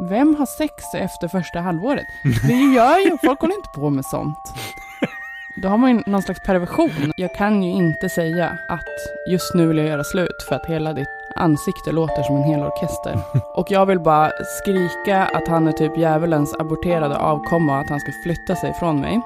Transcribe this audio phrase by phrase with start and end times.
[0.00, 2.06] Vem har sex efter första halvåret?
[2.46, 4.54] Det gör ju, folk håller inte på med sånt.
[5.62, 7.12] Då har man ju någon slags perversion.
[7.16, 10.92] Jag kan ju inte säga att just nu vill jag göra slut för att hela
[10.92, 13.18] ditt ansikte låter som en hel orkester.
[13.54, 14.30] Och jag vill bara
[14.62, 19.00] skrika att han är typ djävulens aborterade avkomma och att han ska flytta sig från
[19.00, 19.20] mig.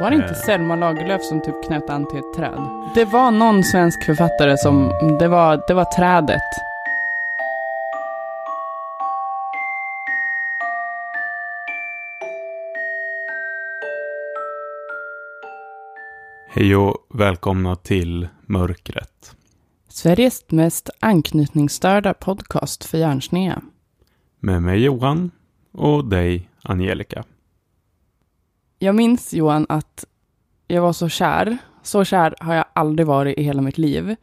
[0.00, 0.34] Var det inte Eh.
[0.46, 2.60] Selma Lagerlöf som typ knöt an till ett träd?
[2.94, 6.71] Det var någon svensk författare som, det var, det var trädet.
[16.54, 19.36] Hej och välkomna till Mörkret.
[19.88, 23.62] Sveriges mest anknytningsstörda podcast för hjärnsnea.
[24.40, 25.30] Med mig Johan
[25.72, 27.24] och dig Angelica.
[28.78, 30.04] Jag minns Johan att
[30.68, 31.58] jag var så kär.
[31.82, 34.16] Så kär har jag aldrig varit i hela mitt liv.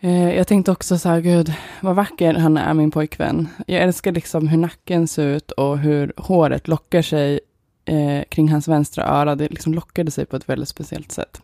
[0.00, 3.48] Eh, Jag tänkte också så här, gud, vad vacker han är, min pojkvän.
[3.66, 7.40] Jag älskar liksom hur nacken ser ut och hur håret lockar sig
[7.88, 9.34] eh, kring hans vänstra öra.
[9.34, 11.40] Det liksom lockade sig på ett väldigt speciellt sätt.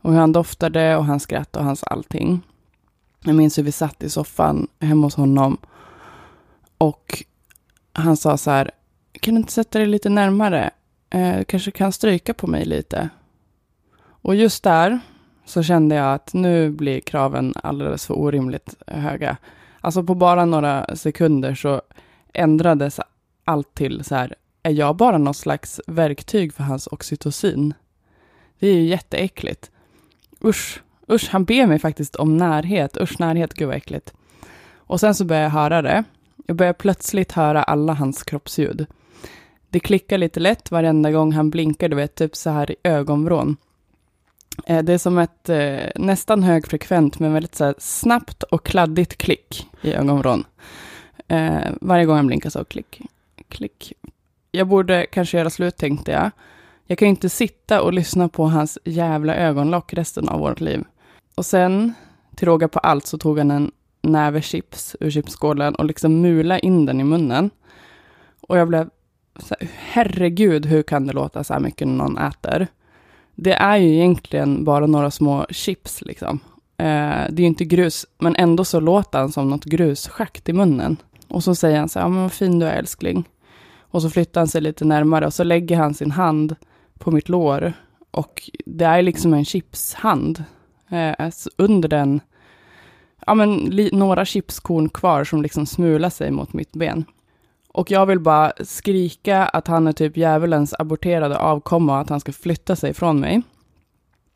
[0.00, 2.40] Och hur han doftade och hans skratt och hans allting.
[3.24, 5.58] Jag minns hur vi satt i soffan hemma hos honom.
[6.78, 7.24] Och
[7.92, 8.70] han sa så här,
[9.12, 10.70] kan du inte sätta dig lite närmare?
[11.10, 13.08] Eh, kanske kan stryka på mig lite.
[14.02, 15.00] Och just där
[15.44, 19.36] så kände jag att nu blir kraven alldeles för orimligt höga.
[19.80, 21.82] Alltså på bara några sekunder så
[22.32, 23.00] ändrades
[23.44, 27.74] allt till så här, är jag bara någon slags verktyg för hans oxytocin?
[28.58, 29.70] Det är ju jätteäckligt.
[30.44, 32.96] Usch, usch, han ber mig faktiskt om närhet.
[33.00, 34.12] Usch, närhet, gud vad äckligt.
[34.74, 36.04] Och sen så börjar jag höra det.
[36.46, 38.86] Jag börjar plötsligt höra alla hans kroppsljud.
[39.70, 43.56] Det klickar lite lätt varenda gång han blinkar, du vet, typ så här i ögonvrån.
[44.66, 49.16] Eh, det är som ett eh, nästan högfrekvent men väldigt så här snabbt och kladdigt
[49.16, 50.44] klick i ögonvrån.
[51.28, 53.00] Eh, varje gång han blinkar så klick,
[53.48, 53.92] klick.
[54.54, 56.30] Jag borde kanske göra slut tänkte jag.
[56.86, 60.84] Jag kan ju inte sitta och lyssna på hans jävla ögonlock resten av vårt liv.
[61.34, 61.94] Och sen,
[62.36, 63.72] till råga på allt, så tog han en
[64.02, 67.50] näve chips ur chipsskålen och liksom mula in den i munnen.
[68.40, 68.90] Och jag blev
[69.36, 72.66] så här, herregud, hur kan det låta så här mycket när någon äter?
[73.34, 76.40] Det är ju egentligen bara några små chips liksom.
[76.76, 80.52] Eh, det är ju inte grus, men ändå så låter han som något grusschakt i
[80.52, 80.96] munnen.
[81.28, 83.28] Och så säger han så här, ja men vad fin du är älskling.
[83.92, 86.56] Och så flyttar han sig lite närmare och så lägger han sin hand
[86.98, 87.72] på mitt lår.
[88.10, 90.44] Och det är liksom en chipshand.
[90.90, 92.20] Eh, under den,
[93.26, 97.04] ja men li, några chipskorn kvar som liksom smular sig mot mitt ben.
[97.68, 102.20] Och jag vill bara skrika att han är typ djävulens aborterade avkomma och att han
[102.20, 103.42] ska flytta sig från mig.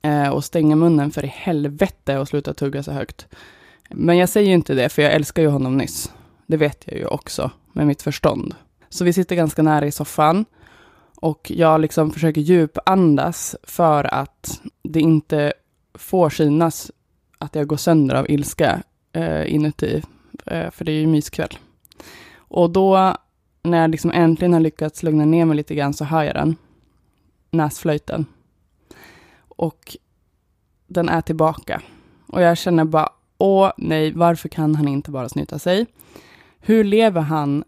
[0.02, 3.26] Eh, och stänga munnen för i helvete och sluta tugga så högt.
[3.90, 6.12] Men jag säger ju inte det, för jag älskar ju honom nyss.
[6.46, 8.54] Det vet jag ju också, med mitt förstånd.
[8.96, 10.44] Så vi sitter ganska nära i soffan.
[11.14, 15.52] Och jag liksom försöker djupandas för att det inte
[15.94, 16.90] får synas
[17.38, 20.02] att jag går sönder av ilska eh, inuti.
[20.46, 21.58] Eh, för det är ju myskväll.
[22.36, 23.16] Och då,
[23.62, 26.56] när jag liksom äntligen har lyckats lugna ner mig lite grann, så hör jag den.
[27.50, 28.26] Näsflöjten.
[29.38, 29.96] Och
[30.86, 31.82] den är tillbaka.
[32.26, 33.08] Och jag känner bara,
[33.38, 35.86] åh nej, varför kan han inte bara snyta sig?
[36.60, 37.64] Hur lever han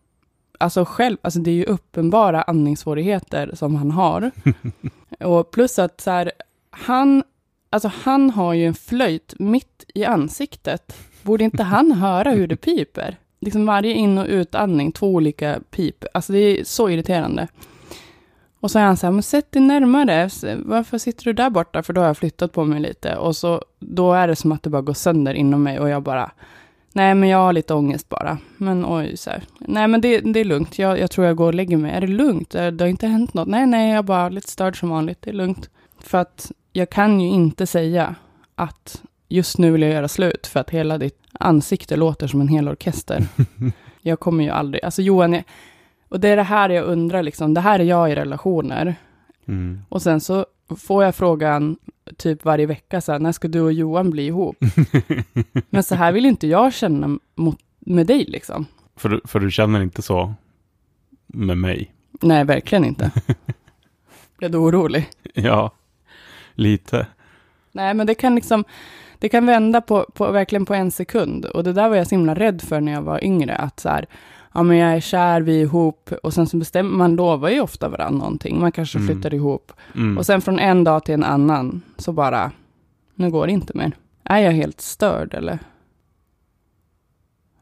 [0.59, 4.31] alltså själv, alltså det är ju uppenbara andningssvårigheter som han har.
[5.21, 6.33] och plus att så här,
[6.71, 7.23] han,
[7.71, 10.97] alltså han har ju en flöjt mitt i ansiktet.
[11.23, 13.17] Borde inte han höra hur det piper?
[13.41, 16.05] Liksom varje in och utandning, två olika pip.
[16.15, 17.49] Alltså det är så irriterande.
[18.61, 20.31] Och så är han så här, men sätt dig närmare.
[20.57, 21.83] Varför sitter du där borta?
[21.83, 23.17] För då har jag flyttat på mig lite.
[23.17, 25.81] Och så, då är det som att det bara går sönder inom mig.
[25.81, 26.31] Och jag bara,
[26.93, 28.38] nej men jag har lite ångest bara.
[28.56, 29.43] Men oj, så här.
[29.59, 30.78] Nej men det, det är lugnt.
[30.78, 31.93] Jag, jag tror jag går och lägger mig.
[31.93, 32.50] Är det lugnt?
[32.50, 33.49] Det har inte hänt något?
[33.49, 35.22] Nej, nej, jag är bara lite störd som vanligt.
[35.22, 35.71] Det är lugnt.
[36.00, 38.15] För att jag kan ju inte säga
[38.54, 40.47] att just nu vill jag göra slut.
[40.47, 43.26] För att hela ditt ansikte låter som en hel orkester.
[44.03, 45.44] jag kommer ju aldrig, alltså Johan, jag,
[46.08, 48.96] och det är det här jag undrar liksom, det här är jag i relationer.
[49.49, 49.83] Mm.
[49.89, 50.47] Och sen så
[50.77, 51.77] får jag frågan
[52.17, 54.56] typ varje vecka, så här, när ska du och Johan bli ihop?
[55.71, 58.67] Men så här vill inte jag känna mot, med dig liksom.
[58.97, 60.35] För, för du känner inte så
[61.27, 61.93] med mig?
[62.21, 63.11] Nej, verkligen inte.
[64.39, 65.09] Blev du orolig?
[65.35, 65.71] Ja,
[66.55, 67.06] lite.
[67.73, 68.65] Nej, men det kan liksom,
[69.19, 71.44] det kan vända på, på, verkligen på en sekund.
[71.44, 73.89] Och det där var jag så himla rädd för när jag var yngre, att så
[73.89, 74.06] här,
[74.58, 77.60] ja men jag är kär, vi är ihop, och sen så bestämmer, man lovar ju
[77.60, 79.08] ofta varandra någonting, man kanske Mm.
[79.08, 79.72] flyttar ihop.
[79.94, 80.19] Mm.
[80.19, 82.52] Och sen från en dag till en annan, så bara,
[83.14, 83.93] nu går det inte mer.
[84.25, 85.58] Är jag helt störd eller?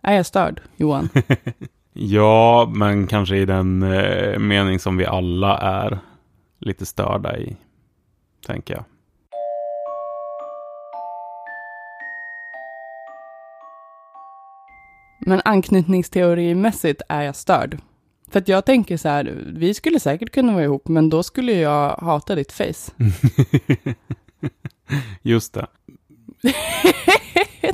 [0.03, 1.09] Är jag störd, Johan?
[1.99, 5.99] Ja, men kanske i den eh, mening som vi alla är
[6.59, 7.57] lite störda i,
[8.47, 8.85] tänker jag.
[15.29, 17.79] Men anknytningsteorimässigt är jag störd.
[18.31, 21.53] För att jag tänker så här, vi skulle säkert kunna vara ihop, men då skulle
[21.53, 22.93] jag hata ditt face.
[25.23, 25.67] Just det.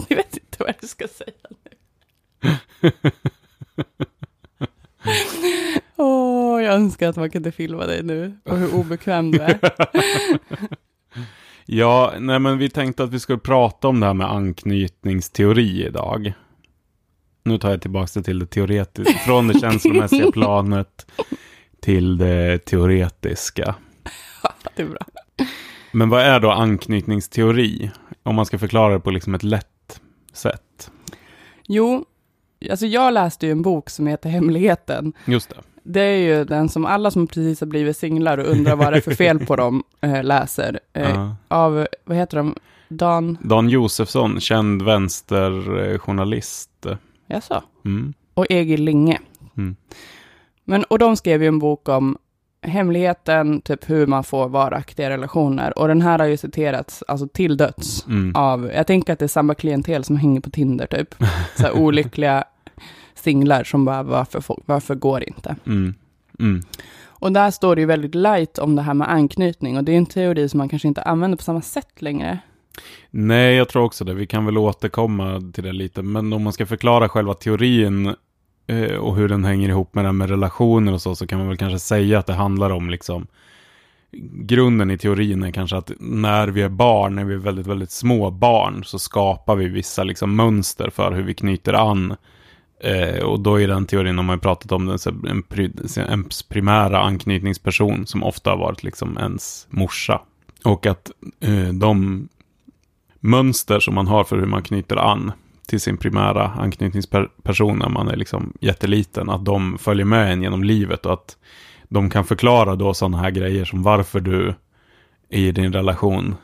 [0.08, 1.32] du vet inte vad du ska säga
[1.64, 2.90] nu.
[5.96, 9.58] Åh, jag önskar att man kunde filma dig nu och hur obekväm du är.
[11.66, 16.32] Ja, nej men vi tänkte att vi skulle prata om det här med anknytningsteori idag.
[17.44, 21.06] Nu tar jag tillbaka det till det teoretiska, från det känslomässiga planet
[21.80, 23.74] till det teoretiska.
[24.76, 25.06] det är bra.
[25.92, 27.90] Men vad är då anknytningsteori?
[28.22, 30.00] Om man ska förklara det på liksom ett lätt
[30.32, 30.90] sätt.
[31.68, 32.04] Jo,
[32.70, 35.12] alltså jag läste ju en bok som heter Hemligheten.
[35.24, 35.56] Just det.
[35.84, 38.96] Det är ju den som alla som precis har blivit singlar och undrar vad det
[38.96, 40.80] är för fel på dem äh, läser.
[40.92, 41.36] Äh, Ja.
[41.48, 42.54] Av, vad heter de?
[42.88, 46.70] Dan, Dan Josefsson, känd vänsterjournalist.
[47.32, 47.62] Jaså?
[47.84, 48.14] Mm.
[48.34, 49.18] Och Egil Linge.
[49.56, 49.76] Mm.
[50.64, 52.16] Men, och de skrev ju en bok om
[52.62, 55.78] hemligheten, typ hur man får varaktiga relationer.
[55.78, 58.32] Och den här har ju citerats alltså till döds Mm.
[58.36, 61.14] av, jag tänker att det är samma klientel som hänger på Tinder typ.
[61.56, 62.44] Så här olyckliga
[63.14, 65.56] singlar som bara, varför, varför går inte?
[65.66, 65.94] Mm.
[66.38, 66.62] Mm.
[67.04, 69.76] Och där står det ju väldigt light om det här med anknytning.
[69.76, 72.38] Och det är en teori som man kanske inte använder på samma sätt längre.
[73.10, 74.14] Nej, jag tror också det.
[74.14, 76.02] Vi kan väl återkomma till det lite.
[76.02, 78.14] Men om man ska förklara själva teorin
[78.66, 81.38] eh, och hur den hänger ihop med det här med relationer och så, så kan
[81.38, 83.26] man väl kanske säga att det handlar om liksom
[84.32, 87.90] Grunden i teorin är kanske att när vi är barn, när vi är väldigt, väldigt
[87.90, 92.16] små barn, så skapar vi vissa liksom mönster för hur vi knyter an.
[92.80, 96.00] Eh, och då i den teorin har man har pratat om den, så en, pri-
[96.08, 100.20] ens primära anknytningsperson som ofta har varit liksom ens morsa.
[100.64, 101.10] Och att
[101.40, 102.28] eh, de
[103.22, 105.32] mönster som man har för hur man knyter an
[105.68, 110.64] till sin primära anknytningsperson när man är liksom jätteliten, att de följer med en genom
[110.64, 111.36] livet och att
[111.88, 114.54] de kan förklara då sådana här grejer som varför du
[115.28, 116.34] i din relation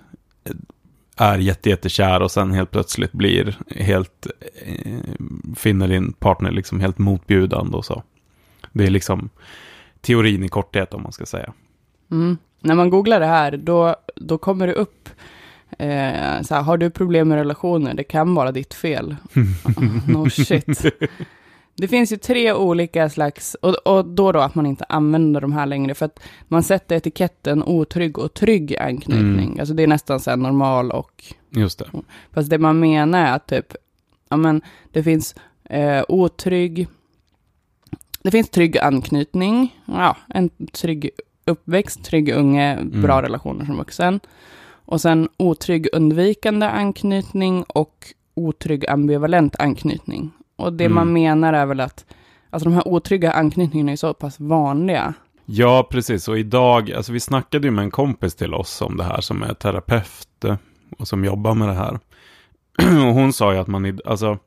[1.16, 4.26] är jättejättekär och sen helt plötsligt blir helt,
[4.64, 8.02] eh, finner din partner liksom helt motbjudande och så.
[8.72, 9.30] Det är liksom
[10.00, 11.52] teorin i korthet om man ska säga.
[12.10, 12.38] Mm.
[12.60, 15.08] När man googlar det här, då, då kommer det upp
[15.78, 17.94] eh, så här, har du problem med relationer?
[17.94, 19.16] Det kan vara ditt fel.
[20.06, 20.82] no shit.
[21.76, 25.52] Det finns ju tre olika slags, och, och då då att man inte använder de
[25.52, 29.46] här längre, för att man sätter etiketten otrygg och trygg anknytning.
[29.48, 29.60] Mm.
[29.60, 31.90] Alltså det är nästan så här normal och, Just det.
[32.32, 33.74] fast det man menar är att typ,
[34.28, 34.62] ja men
[34.92, 36.88] det finns eh, otrygg,
[38.22, 41.10] det finns trygg anknytning, ja, en trygg
[41.44, 43.22] uppväxt, trygg unge, bra Mm.
[43.22, 44.20] relationer som vuxen.
[44.90, 47.94] Och sen otrygg undvikande anknytning och
[48.34, 50.30] otrygg ambivalent anknytning.
[50.56, 50.94] Och det Mm.
[50.94, 52.06] man menar är väl att
[52.50, 55.14] alltså de här otrygga anknytningarna är så pass vanliga.
[55.44, 56.28] Ja, precis.
[56.28, 59.42] Och idag, alltså vi snackade ju med en kompis till oss om det här som
[59.42, 60.44] är terapeut
[60.98, 61.98] och som jobbar med det här.
[63.08, 64.38] och hon sa ju att man, alltså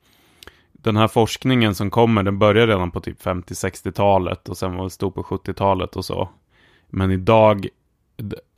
[0.71, 4.89] den här forskningen som kommer, den började redan på typ 50-60-talet och sen var det
[4.89, 6.29] stor på 70-talet och så.
[6.89, 7.67] Men idag,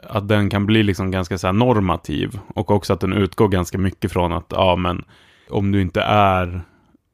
[0.04, 3.78] att den kan bli liksom ganska så här normativ och också att den utgår ganska
[3.78, 5.06] mycket från att, ja men,
[5.50, 6.64] om du inte är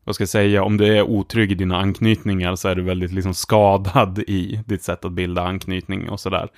[0.09, 3.11] vad ska jag säga, om du är otrygg i dina anknytningar så är du väldigt
[3.11, 6.49] liksom skadad i ditt sätt att bilda anknytning och sådär.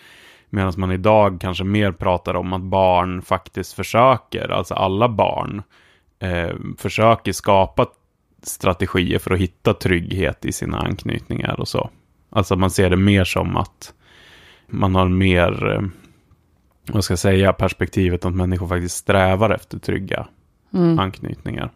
[0.49, 5.63] Medan man idag kanske mer pratar om att barn faktiskt försöker, alltså alla barn,
[6.19, 7.85] eh, försöker skapa
[8.43, 11.89] strategier för att hitta trygghet i sina anknytningar och så.
[12.29, 13.93] Alltså man ser det mer som att
[14.71, 15.81] man har mer, eh,
[16.93, 20.27] vad ska jag säga, perspektivet att människor faktiskt strävar efter trygga
[20.73, 20.99] Mm.
[20.99, 21.71] anknytningar.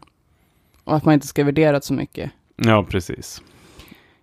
[0.83, 2.31] Och att man inte ska värdera så mycket.
[2.55, 3.41] Ja, precis.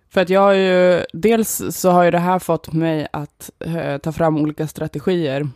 [0.09, 3.97] För att jag har ju, dels så har ju det här fått mig att eh,
[3.97, 5.47] ta fram olika strategier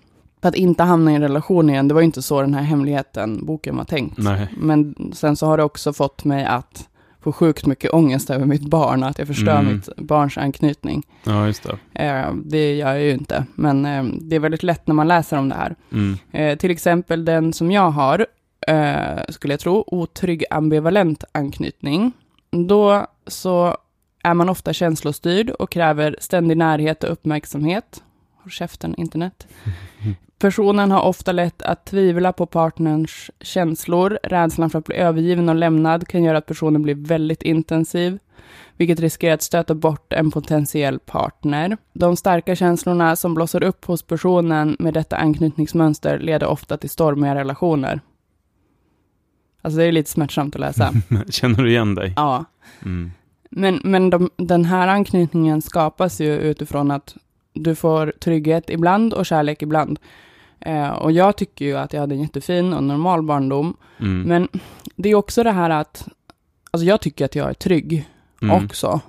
[0.42, 1.88] för att inte hamna i en relation igen.
[1.88, 4.18] Det var ju inte så den här hemligheten, boken var tänkt.
[4.18, 4.48] Nej.
[4.58, 6.90] Men sen så har det också fått mig att
[7.22, 9.74] få sjukt mycket ångest över mitt barn, att jag förstör Mm.
[9.76, 11.04] mitt barns anknytning.
[11.24, 12.04] Ja, just det.
[12.06, 15.38] Eh, det gör jag ju inte, men eh, det är väldigt lätt när man läser
[15.38, 15.76] om det här.
[15.92, 16.18] Mm.
[16.32, 18.26] Eh, till exempel den som jag har,
[18.68, 22.12] eh, skulle jag tro, otrygg ambivalent anknytning.
[22.52, 23.78] Då så
[24.24, 28.04] är man ofta känslostyrd och kräver ständig närhet och uppmärksamhet.
[28.48, 29.48] Håll käften, internet.
[30.40, 34.20] Personen har ofta lätt att tvivla på partners känslor.
[34.24, 38.20] Rädslan för att bli övergiven och lämnad kan göra att personen blir väldigt intensiv,
[38.78, 41.78] vilket riskerar att stöta bort en potentiell partner.
[41.94, 47.36] De starka känslorna som blossar upp hos personen med detta anknytningsmönster leder ofta till stormiga
[47.36, 48.02] relationer.
[49.62, 50.94] Alltså det är lite smärtsamt att läsa.
[51.30, 52.14] Känner du igen dig?
[52.16, 52.46] Ja.
[52.86, 53.12] Mm.
[53.50, 57.16] Men, men de, den här anknytningen skapas ju utifrån att
[57.60, 60.00] du får trygghet ibland och kärlek ibland.
[60.60, 63.78] Eh, och jag tycker ju att jag hade en jättefin och normal barndom.
[64.00, 64.22] Mm.
[64.22, 64.48] Men
[64.96, 66.08] det är också det här att,
[66.72, 68.10] alltså jag tycker att jag är trygg
[68.42, 68.66] Mm.
[68.66, 69.00] också.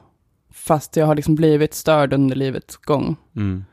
[0.53, 3.17] Fast jag har liksom blivit störd under livets gång.
[3.37, 3.65] Mm.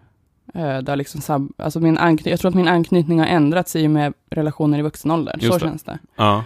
[0.54, 1.22] Eh, har liksom
[1.58, 4.82] alltså min ankny- jag tror att min anknytning har ändrats i och med relationer i
[4.82, 5.36] vuxen ålder.
[5.40, 5.66] Just Så det.
[5.70, 6.00] känns det.
[6.16, 6.44] Ja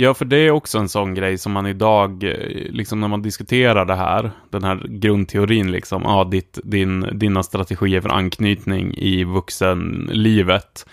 [0.00, 3.22] ja, för det är också en sån grej som man idag, eh, liksom när man
[3.22, 9.24] diskuterar det här, den här grundteorin, liksom, ja, ditt, din, dina strategier för anknytning i
[9.24, 10.86] vuxenlivet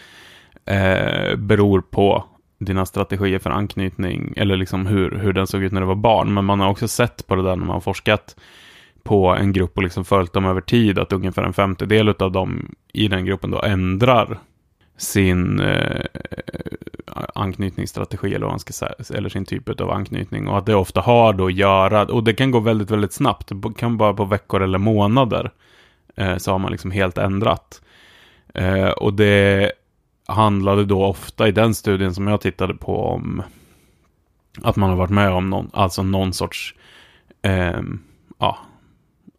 [0.66, 2.26] eh, beror på
[2.60, 6.34] dina strategier för anknytning, eller liksom hur, hur den såg ut när du var barn.
[6.34, 8.36] Men man har också sett på det där när man har forskat
[9.04, 12.76] på en grupp och liksom följt dem över tid, att ungefär en femtedel av dem
[12.94, 14.40] i den gruppen då ändrar
[14.98, 16.06] sin eh,
[17.36, 21.02] anknytningsstrategi eller vad man ska säga, eller sin typ av anknytning och att det ofta
[21.02, 24.26] har då att göra, och det kan gå väldigt, väldigt snabbt, det kan bara på
[24.26, 25.52] veckor eller månader
[26.16, 27.82] eh, så har man liksom helt ändrat.
[28.54, 29.72] Eh, och det
[30.26, 33.44] handlade då ofta i den studien som jag tittade på om
[34.62, 36.76] att man har varit med om någon, alltså någon sorts,
[37.42, 37.82] eh,
[38.38, 38.58] ja,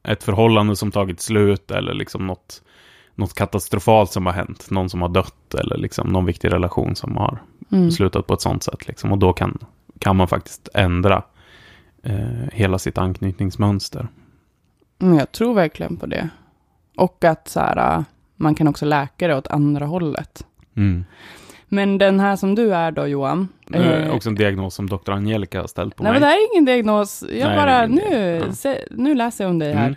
[0.03, 2.62] ett förhållande som tagit slut eller liksom något,
[3.19, 7.17] något katastrofalt som har hänt, någon som har dött eller liksom någon viktig relation som
[7.17, 7.39] har
[7.73, 7.91] Mm.
[7.91, 8.89] slutat på ett sånt sätt.
[8.89, 9.13] Liksom.
[9.13, 9.59] Och då kan,
[9.99, 11.23] kan man faktiskt ändra
[12.03, 14.09] eh, hela sitt anknytningsmönster.
[14.99, 16.29] Men jag tror verkligen på det.
[16.97, 18.03] Och att så här, äh,
[18.37, 20.47] man kan också läka det åt andra hållet.
[20.77, 21.05] Mm.
[21.69, 23.49] Men den här som du är då Johan.
[23.67, 25.11] Det är eh, också en diagnos som Dr.
[25.11, 26.21] Angelica har ställt på nej mig.
[26.21, 27.25] men det här är ingen diagnos.
[27.33, 28.43] Jag Nej, bara, nu.
[28.47, 28.53] Ja.
[28.53, 29.97] se, nu läser jag om dig här.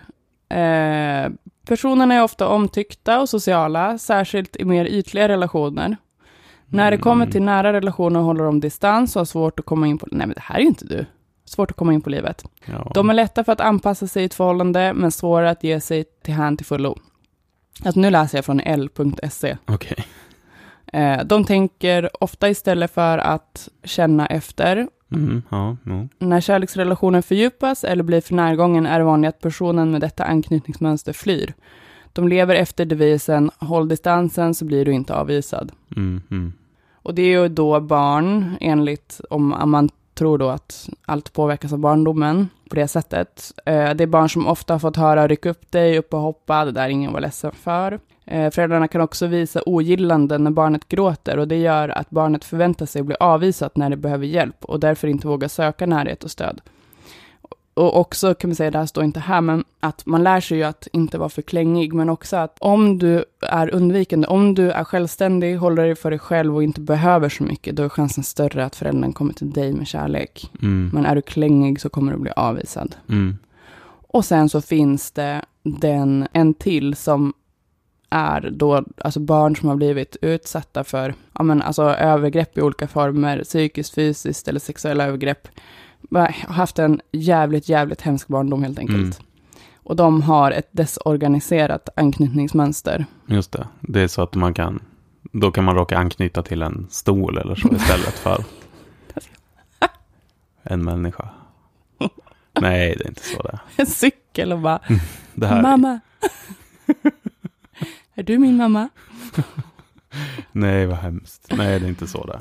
[1.25, 1.31] Eh,
[1.65, 5.97] personerna är ofta omtyckta och sociala, särskilt i mer ytliga relationer.
[6.65, 7.31] När det kommer Mm.
[7.31, 10.07] till nära relationer håller de distans och har svårt att komma in på...
[10.11, 11.05] Nej men det här är ju inte du.
[11.45, 12.43] Svårt att komma in på livet.
[12.65, 12.91] Ja.
[12.93, 16.03] De är lätta för att anpassa sig i ett förhållande, men svåra att ge sig
[16.23, 16.97] till hand till fullo.
[17.85, 19.57] Alltså nu läser jag från l.se.
[19.65, 20.05] Okej.
[20.93, 24.87] Eh, de tänker ofta istället för att känna efter.
[25.11, 26.07] Mm, ja, ja.
[26.19, 31.13] När kärleksrelationen fördjupas eller blir för närgången är det vanligt att personen med detta anknytningsmönster
[31.13, 31.53] flyr.
[32.13, 35.71] De lever efter devisen håll distansen så blir du inte avvisad.
[35.95, 36.53] Mm, mm.
[36.93, 41.79] Och det är ju då barn, enligt om man tror då att allt påverkas av
[41.79, 43.53] barndomen på det sättet.
[43.65, 46.65] Eh, det är barn som ofta har fått höra ryck upp dig, upp och hoppa,
[46.65, 47.99] det där ingen var ledsen för.
[48.31, 52.85] Eh, föräldrarna kan också visa ogillande när barnet gråter och det gör att barnet förväntar
[52.85, 56.61] sig bli avvisat när det behöver hjälp och därför inte vågar söka närhet och stöd.
[57.73, 60.57] Och också kan man säga, det här står inte här, men att man lär sig
[60.57, 64.71] ju att inte vara för klängig, men också att om du är undvikande, om du
[64.71, 68.23] är självständig, håller dig för dig själv och inte behöver så mycket, då är chansen
[68.23, 70.51] större att föräldern kommer till dig med kärlek.
[70.61, 72.95] Mm, Men är du klängig så kommer du bli avvisad.
[73.09, 73.37] mm.
[74.13, 77.33] Och sen så finns det den, en till som
[78.11, 82.87] är då, alltså barn som har blivit utsatta för, ja men alltså övergrepp i olika
[82.87, 85.47] former, psykiskt, fysiskt eller sexuella övergrepp.
[86.11, 88.97] Har haft en jävligt, jävligt hemsk barndom helt enkelt.
[88.99, 89.11] Mm.
[89.83, 93.05] Och de har ett desorganiserat anknytningsmönster.
[93.25, 93.67] Just det.
[93.79, 94.79] Det är så att man kan,
[95.31, 98.43] då kan man råka anknyta till en stol eller så istället för
[100.63, 101.29] en människa.
[102.61, 103.59] Nej, det är inte så det är.
[103.75, 104.79] En cykel och bara,
[105.33, 105.99] Det här, mamma.
[108.21, 108.89] Är du min mamma?
[110.51, 111.47] nej vad hemskt.
[111.57, 112.39] Nej, det är inte så det.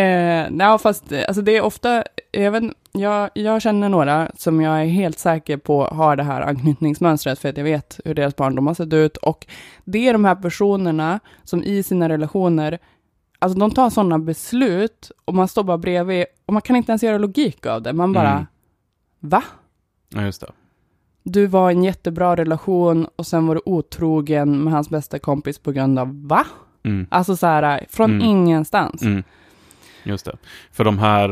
[0.00, 4.80] Eh, nej, fast eh, alltså det är ofta, vet, jag, jag känner några som jag
[4.82, 8.66] är helt säker på har det här anknytningsmönstret för att jag vet hur deras barndom
[8.66, 9.46] har sett ut och
[9.84, 12.78] det är de här personerna som i sina relationer,
[13.38, 17.02] alltså de tar sådana beslut och man står bara bredvid och man kan inte ens
[17.02, 18.46] göra logik av det, man bara, Mm.
[19.20, 19.42] va?
[20.08, 20.52] Ja, just det.
[21.22, 25.58] Du var i en jättebra relation och sen var du otrogen med hans bästa kompis
[25.58, 26.44] på grund av, va?
[26.82, 27.06] Mm.
[27.10, 28.26] Alltså så här, från Mm.
[28.26, 29.02] ingenstans.
[29.02, 29.22] Mm.
[30.02, 30.36] Just det.
[30.72, 31.30] För de här,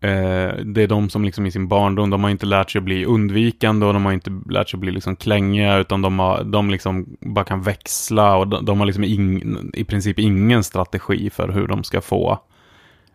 [0.00, 2.84] eh, det är de som liksom i sin barndom, de har inte lärt sig att
[2.84, 6.44] bli undvikande och de har inte lärt sig att bli liksom klängiga, utan de, har,
[6.44, 9.42] de liksom bara kan växla och de, de har liksom ing,
[9.74, 12.38] i princip ingen strategi för hur de ska få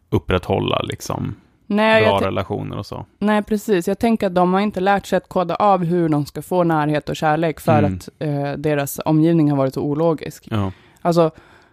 [0.10, 1.36] upprätthålla liksom
[1.68, 3.06] Nej, bra relationer och så.
[3.20, 3.88] nej, precis.
[3.88, 6.64] Jag tänker att de har inte lärt sig att koda av hur de ska få
[6.64, 7.94] närhet och kärlek för Mm.
[7.96, 10.48] att eh, deras omgivning har varit så ologisk.
[10.52, 10.72] Ja.
[11.02, 11.32] Alltså,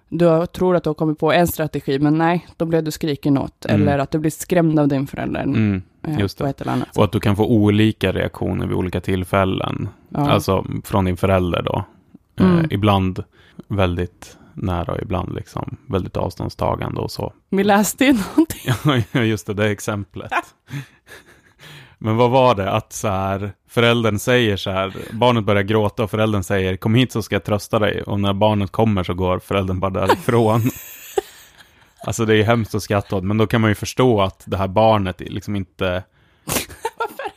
[0.08, 3.38] du tror att du har kommit på en strategi, men nej, då blev du skriken
[3.38, 3.64] åt.
[3.66, 3.82] Mm.
[3.82, 5.42] Eller att du blir skrämd av din förälder.
[5.42, 5.82] Mm.
[6.06, 6.50] eh, just på det.
[6.50, 9.88] ett eller annat Och att du kan få olika reaktioner vid olika tillfällen.
[10.08, 10.30] Ja.
[10.30, 11.84] Alltså från din förälder då.
[12.40, 12.66] Eh, Mm.
[12.70, 13.24] ibland
[13.68, 17.32] väldigt nära och ibland liksom väldigt avståndstagande och så.
[17.50, 18.72] Vi läste ju någonting.
[19.12, 20.32] Ja, just det, det exemplet.
[21.98, 22.70] Men vad var det?
[22.70, 27.12] Att så här, föräldern säger så här, barnet börjar gråta och föräldern säger kom hit
[27.12, 28.02] så ska jag trösta dig.
[28.02, 30.62] Och när barnet kommer så går föräldern bara därifrån.
[32.06, 34.56] alltså det är hemskt att skratta åt, men då kan man ju förstå att det
[34.56, 36.02] här barnet liksom inte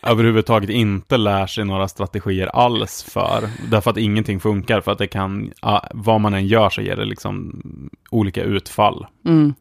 [0.02, 3.50] överhuvudtaget inte lär sig några strategier alls för.
[3.72, 5.52] Därför att ingenting funkar, för att det kan,
[5.92, 7.62] vad man än gör så ger det liksom
[8.10, 9.06] olika utfall.
[9.26, 9.54] Mm.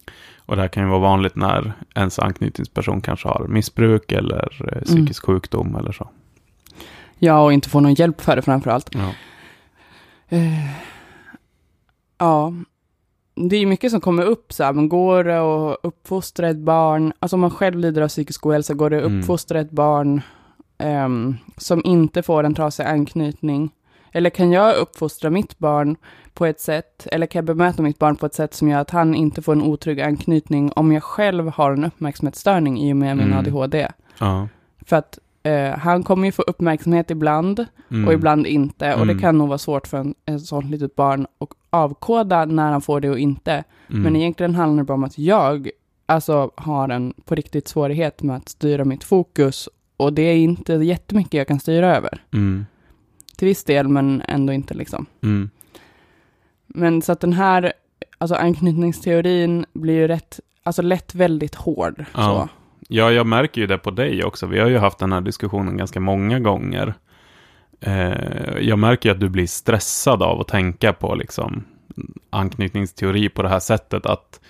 [0.46, 4.82] Och det här kan ju vara vanligt när ens anknytningsperson kanske har missbruk eller eh,
[4.82, 6.08] psykisk sjukdom eller så.
[7.18, 8.90] Ja, och inte få någon hjälp för det framför allt.
[8.94, 9.14] Ja.
[10.28, 10.70] Eh,
[12.18, 12.52] ja,
[13.34, 17.12] det är mycket som kommer upp så här, men går det att uppfostra ett barn,
[17.18, 19.20] alltså om man själv lider av psykisk ohälsa, går det att Mm.
[19.20, 20.20] uppfostra ett barn
[20.78, 23.70] ehm, som inte får en trasig anknytning?
[24.12, 25.96] Eller kan jag uppfostra mitt barn
[26.34, 28.90] på ett sätt, eller kan jag bemöta mitt barn på ett sätt som gör att
[28.90, 33.16] han inte får en otrygg anknytning om jag själv har en uppmärksamhetsstörning i och med
[33.16, 33.38] min Mm.
[33.38, 33.88] ADHD?
[34.18, 34.48] Ja.
[34.86, 38.08] För att eh, han kommer ju få uppmärksamhet ibland, Mm.
[38.08, 38.94] och ibland inte.
[38.94, 39.18] Och det Mm.
[39.22, 43.00] kan nog vara svårt för en, ett sånt litet barn att avkoda när han får
[43.00, 43.64] det och inte.
[43.90, 44.02] Mm.
[44.02, 45.70] Men egentligen handlar det bara om att jag
[46.06, 49.68] alltså, har en på riktigt svårighet med att styra mitt fokus.
[49.96, 52.22] Och det är inte jättemycket jag kan styra över.
[52.32, 52.66] Mm.
[53.36, 55.06] Till viss del, men ändå inte liksom.
[55.22, 55.50] Mm.
[56.66, 57.72] Men så att den här
[58.18, 62.04] alltså, anknytningsteorin blir ju rätt, alltså lätt väldigt hård.
[62.14, 62.22] Ja.
[62.22, 62.48] Så.
[62.88, 64.46] Ja, jag märker ju det på dig också.
[64.46, 66.94] Vi har ju haft den här diskussionen ganska många gånger.
[67.82, 71.64] Eh, jag märker ju att du blir stressad av att tänka på liksom
[72.30, 74.06] anknytningsteori på det här sättet.
[74.06, 74.40] Att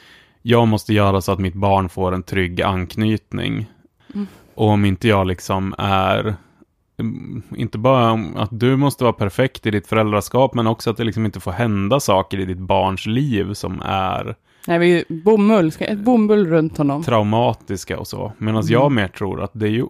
[0.43, 3.67] jag måste göra så att mitt barn får en trygg anknytning.
[4.15, 4.27] Mm.
[4.55, 6.35] Och om inte jag liksom är
[7.01, 11.05] mm, inte bara att du måste vara perfekt i ditt föräldraskap, men också att det
[11.05, 14.35] liksom inte får hända saker i ditt barns liv som är
[14.67, 17.03] Nej, vi bomull, ett bomull runt honom.
[17.03, 18.33] traumatiska och så.
[18.39, 18.73] Medan Mm.
[18.73, 19.87] jag mer tror att det är ju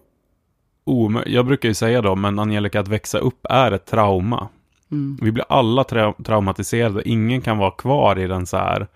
[0.85, 1.35] omöjligt.
[1.35, 4.49] Jag brukar ju säga då, men Angelica, att växa upp är ett trauma.
[4.91, 5.19] Mm.
[5.23, 7.09] Vi blir alla tra- traumatiserade.
[7.09, 8.87] Ingen kan vara kvar i den så här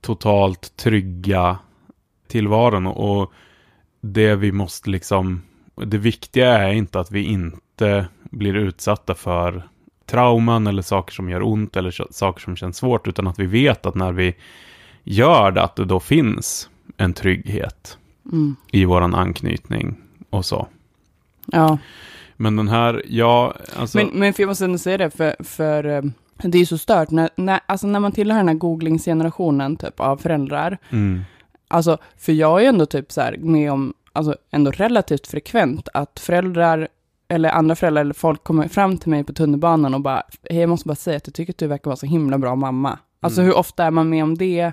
[0.00, 1.58] totalt trygga
[2.28, 2.86] tillvaron.
[2.86, 3.32] Och
[4.00, 5.42] det vi måste liksom,
[5.74, 9.68] det viktiga är inte att vi inte blir utsatta för
[10.06, 13.86] trauman eller saker som gör ont eller saker som känns svårt, utan att vi vet
[13.86, 14.34] att när vi
[15.02, 17.98] gör det, att det då finns en trygghet
[18.32, 18.56] Mm.
[18.72, 19.96] i våran anknytning
[20.36, 20.66] och så.
[21.46, 21.78] Ja.
[22.36, 23.98] Men den här, ja, alltså...
[23.98, 26.02] Men, men för jag måste ändå säga det, för, för eh,
[26.36, 30.00] det är ju så stört, när, när, alltså när man tillhör den här googlingsgenerationen typ
[30.00, 31.20] av föräldrar, mm,
[31.68, 35.88] alltså för jag är ju ändå typ så här med om, alltså ändå relativt frekvent
[35.94, 36.88] att föräldrar
[37.28, 40.68] eller andra föräldrar eller folk kommer fram till mig på tunnelbanan och bara, hej jag
[40.68, 42.98] måste bara säga att jag tycker att du verkar vara så himla bra mamma.
[43.20, 43.48] Alltså Mm.
[43.50, 44.72] hur ofta är man med om det,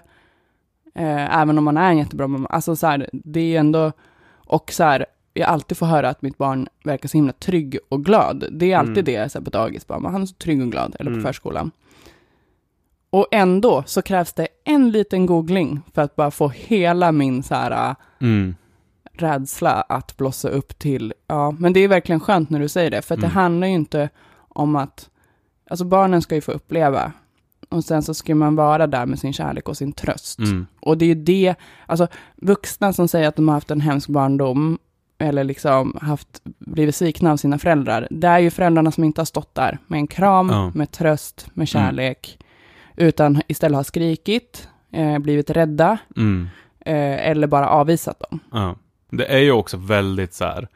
[0.95, 2.47] eh, även om man är en jättebra mamma.
[2.47, 3.91] Alltså så här, det är ju ändå,
[4.34, 8.05] och så här, jag alltid får höra att mitt barn verkar så himla trygg och
[8.05, 8.43] glad.
[8.51, 9.23] Det är alltid Mm.
[9.23, 11.23] det så på dagis, bara, han är så trygg och glad, eller på Mm.
[11.25, 11.71] förskolan.
[13.09, 17.55] Och ändå så krävs det en liten googling för att bara få hela min så
[17.55, 18.55] här, äh, mm,
[19.13, 23.01] rädsla att blossa upp till, ja, men det är verkligen skönt när du säger det,
[23.01, 23.29] för att Mm.
[23.29, 24.09] det handlar ju inte
[24.49, 25.09] om att,
[25.69, 27.11] alltså barnen ska ju få uppleva,
[27.69, 30.39] och sen så ska man vara där med sin kärlek och sin tröst.
[30.39, 33.81] mm, Och det är ju det, alltså vuxna som säger att de har haft en
[33.81, 34.77] hemsk barndom,
[35.17, 36.28] eller liksom haft,
[36.60, 39.97] blivit svikna av sina föräldrar, det är ju föräldrarna som inte har stått där med
[39.97, 40.71] en kram, Ja.
[40.76, 42.38] med tröst, med kärlek,
[42.95, 46.49] utan istället har skrikit, eh, blivit rädda, mm.
[46.86, 48.39] eh, eller bara avvisat dem.
[48.52, 48.76] Ja.
[49.10, 50.67] Det är ju också väldigt så här,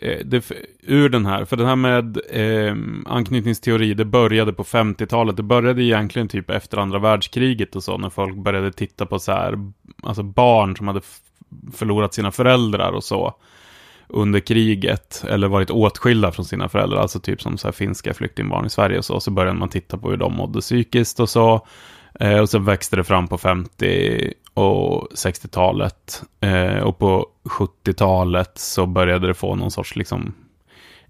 [0.00, 0.50] eh, det,
[0.82, 5.82] ur den här, för den här med eh, anknytningsteori, det började på 50-talet, det började
[5.82, 10.22] egentligen typ efter andra världskriget och så, när folk började titta på så här, alltså
[10.22, 11.00] barn som hade
[11.72, 13.34] förlorat sina föräldrar och så
[14.08, 18.66] under kriget, eller varit åtskilda från sina föräldrar, alltså typ som så här finska flyktingbarn
[18.66, 21.66] i Sverige och så, så började man titta på hur de mådde psykiskt och så,
[22.20, 26.22] eh, och sen växte det fram på 50 och 60-talet.
[26.40, 30.34] Eh, och på 70-talet så började det få någon sorts liksom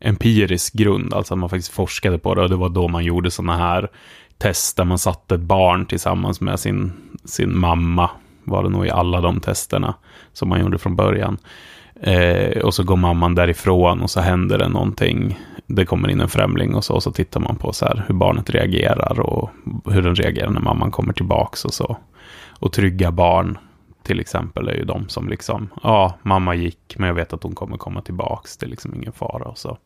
[0.00, 3.30] empirisk grund, alltså att man faktiskt forskade på det och det var då man gjorde
[3.30, 3.90] sådana här
[4.38, 6.92] test där man satte ett barn tillsammans med sin,
[7.24, 8.11] sin mamma
[8.44, 9.94] var det nog i alla de testerna
[10.32, 11.38] som man gjorde från början.
[12.00, 15.38] Eh, och så går mamman därifrån och så händer det någonting.
[15.66, 18.14] Det kommer in en främling och så, och så tittar man på så här hur
[18.14, 19.50] barnet reagerar och
[19.85, 21.96] hur den reagerar när mamman kommer tillbaks och så.
[22.59, 23.59] Och trygga barn
[24.02, 27.54] till exempel är ju de som liksom, ja, mamma gick, men jag vet att hon
[27.54, 29.78] kommer komma tillbaks, det är liksom ingen fara och så.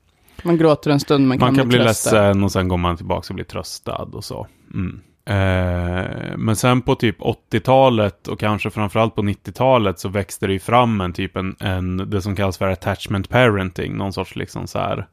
[0.43, 2.11] Man gråter en stund, men kan Man kan bli trösta.
[2.11, 4.47] ledsen och sen går man tillbaka och blir tröstad och så.
[4.75, 5.01] Mm.
[5.31, 10.59] Eh, men sen på typ 80-talet och kanske framförallt på 90-talet så växte det ju
[10.59, 14.79] fram en typ en, en, det som kallas för attachment parenting, någon sorts liksom så
[14.79, 15.07] här,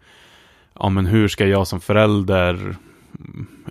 [0.79, 2.75] ja men hur ska jag som förälder,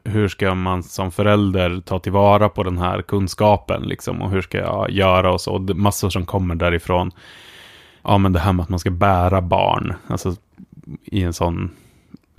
[0.05, 4.59] hur ska man som förälder ta tillvara på den här kunskapen liksom och hur ska
[4.59, 7.11] jag göra och så, och det massor som kommer därifrån.
[8.03, 10.37] Ja men det här med att man ska bära barn, alltså
[11.05, 11.71] i en sån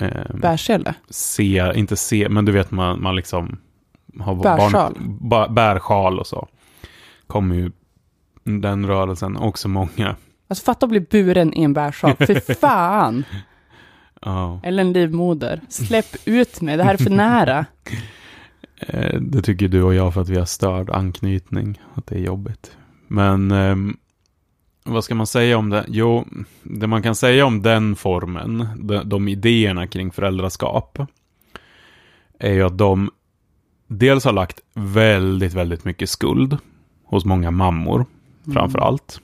[0.01, 0.93] eh, Bärsele.
[1.09, 3.57] se, inte se, men du vet man, man liksom
[4.21, 4.93] har Bärsjal.
[4.93, 6.47] Barn, ba, bärsjal och så.
[7.27, 7.71] Kommer ju
[8.43, 10.15] den rörelsen också många.
[10.47, 12.15] Alltså fatta att bli buren i en bärsjal.
[12.27, 13.23] Fy fan.
[14.21, 15.61] Ja, Eller en livmoder.
[15.69, 17.65] Släpp ut mig, det här är för nära.
[18.79, 21.81] eh, det tycker du och jag för att vi har störd anknytning.
[21.93, 22.77] Att det är jobbigt.
[23.07, 23.97] Men ehm,
[24.83, 25.85] vad ska man säga om det?
[25.87, 26.25] Jo,
[26.63, 30.99] det man kan säga om den formen, de, de idéerna kring föräldraskap,
[32.39, 33.11] är ju att de
[33.87, 36.57] dels har lagt väldigt, väldigt mycket skuld
[37.05, 38.05] hos många mammor,
[38.53, 39.21] framför allt.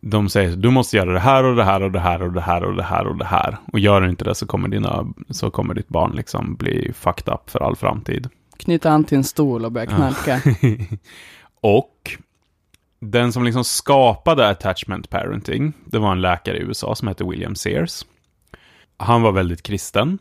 [0.00, 2.40] De säger du måste göra det här och det här och det här och det
[2.40, 3.56] här och det här och det här.
[3.72, 7.34] Och gör du inte det så kommer, dina, så kommer ditt barn liksom bli fucked
[7.34, 8.28] up för all framtid.
[8.56, 10.40] Knyta an till en stol och börja knarka.
[11.60, 12.18] och
[13.00, 17.54] den som liksom skapade attachment parenting, det var en läkare i USA som hette William
[17.54, 18.06] Sears.
[18.96, 20.18] Han var väldigt kristen.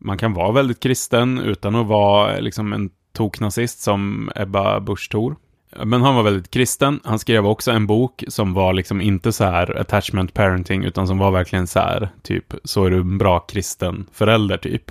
[0.00, 5.36] Man kan vara väldigt kristen utan att vara liksom en toknazist som Ebba Busch Thor.
[5.84, 7.00] Men han var väldigt kristen.
[7.04, 11.18] Han skrev också en bok som var liksom inte så här attachment parenting, utan som
[11.18, 14.90] var verkligen så här, typ, så är du en bra kristen förälder, typ.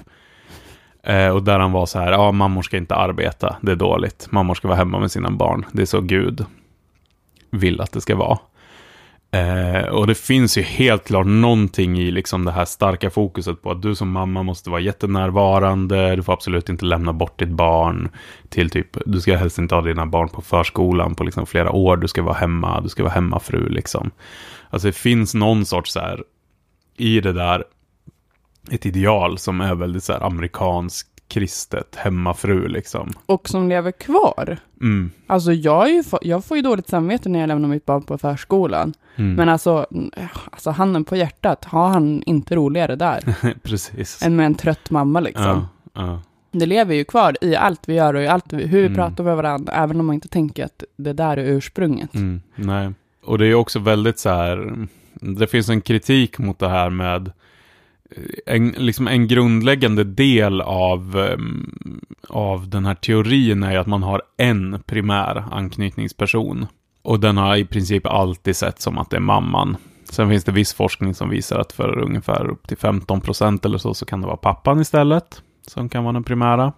[1.04, 4.28] Eh, och där han var så här, ja, mammor ska inte arbeta, det är dåligt.
[4.32, 6.46] Mammor ska vara hemma med sina barn, det är så Gud
[7.52, 8.40] vill att det ska vara.
[9.32, 13.72] Eh, och det finns ju helt klart någonting i liksom det här starka fokuset på
[13.72, 18.10] att du som mamma måste vara jättenärvarande, du får absolut inte lämna bort ditt barn
[18.50, 21.98] till typ, du ska helst inte ha dina barn på förskolan på liksom flera år,
[21.98, 24.12] du ska vara hemma, du ska vara hemmafru liksom.
[24.70, 26.24] Alltså det finns någon sorts så här,
[26.98, 27.64] i det där,
[28.72, 33.14] ett ideal som är väldigt så här amerikansk kristet, hemmafru liksom.
[33.26, 34.58] Och som lever kvar.
[34.82, 35.12] Mm.
[35.28, 38.18] Alltså jag, är ju, jag får ju dåligt samvete när jag lämnar mitt barn på
[38.18, 38.94] förskolan.
[39.16, 39.34] Mm.
[39.34, 39.86] Men alltså,
[40.52, 44.24] alltså, handen på hjärtat, har han inte roligare där Precis.
[44.24, 45.46] än med en trött mamma liksom?
[45.46, 46.22] Ja, ja.
[46.52, 48.96] Det lever ju kvar i allt vi gör och i allt vi, hur vi Mm.
[48.96, 52.16] pratar med varandra, även om man inte tänker att det där är ursprunget.
[52.16, 52.92] Mm, nej.
[53.26, 57.32] Och det är också väldigt så här, det finns en kritik mot det här med
[58.46, 61.36] en, liksom en grundläggande del av,
[62.30, 66.68] av den här teorin är ju att man har en primär anknytningsperson.
[67.02, 69.78] Och den har i princip alltid sett som att det är mamman.
[70.04, 73.94] Sen finns det viss forskning som visar att för ungefär upp till 15% eller så,
[73.94, 75.42] så kan det vara pappan istället.
[75.68, 76.74] Som kan vara den primära.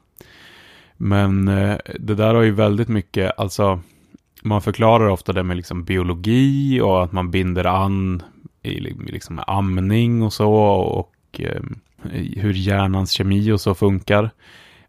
[0.98, 3.80] Men eh, det där har ju väldigt mycket, alltså
[4.44, 8.24] man förklarar ofta det med liksom biologi och att man binder an
[8.63, 11.62] i liksom med amning och så och eh,
[12.36, 14.32] hur hjärnans kemi och så funkar.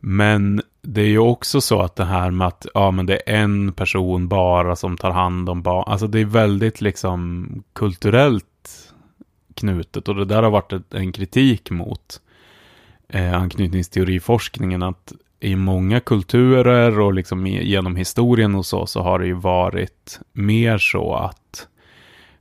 [0.00, 3.36] Men det är ju också så att det här med att ja, men det är
[3.36, 5.84] en person bara som tar hand om barn.
[5.86, 8.92] Alltså det är väldigt liksom kulturellt
[9.54, 12.20] knutet och det där har varit en kritik mot
[13.08, 19.26] eh, anknytningsteoriforskningen att i många kulturer och liksom genom historien och så, så har det
[19.26, 21.68] ju varit mer så att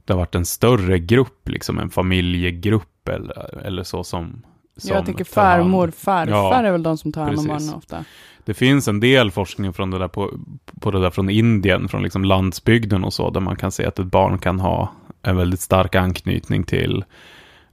[0.06, 4.42] det har varit en större grupp, liksom en familjegrupp eller, eller så som,
[4.78, 7.74] som jag tänker hand- farmor, farfar Ja, är väl de som tar hand om barnen
[7.74, 8.06] ofta.
[8.46, 10.32] Det finns en del forskning från det där på,
[10.80, 14.00] på det där från Indien, från liksom landsbygden och så, där man kan se att
[14.00, 17.04] ett barn kan ha en väldigt stark anknytning till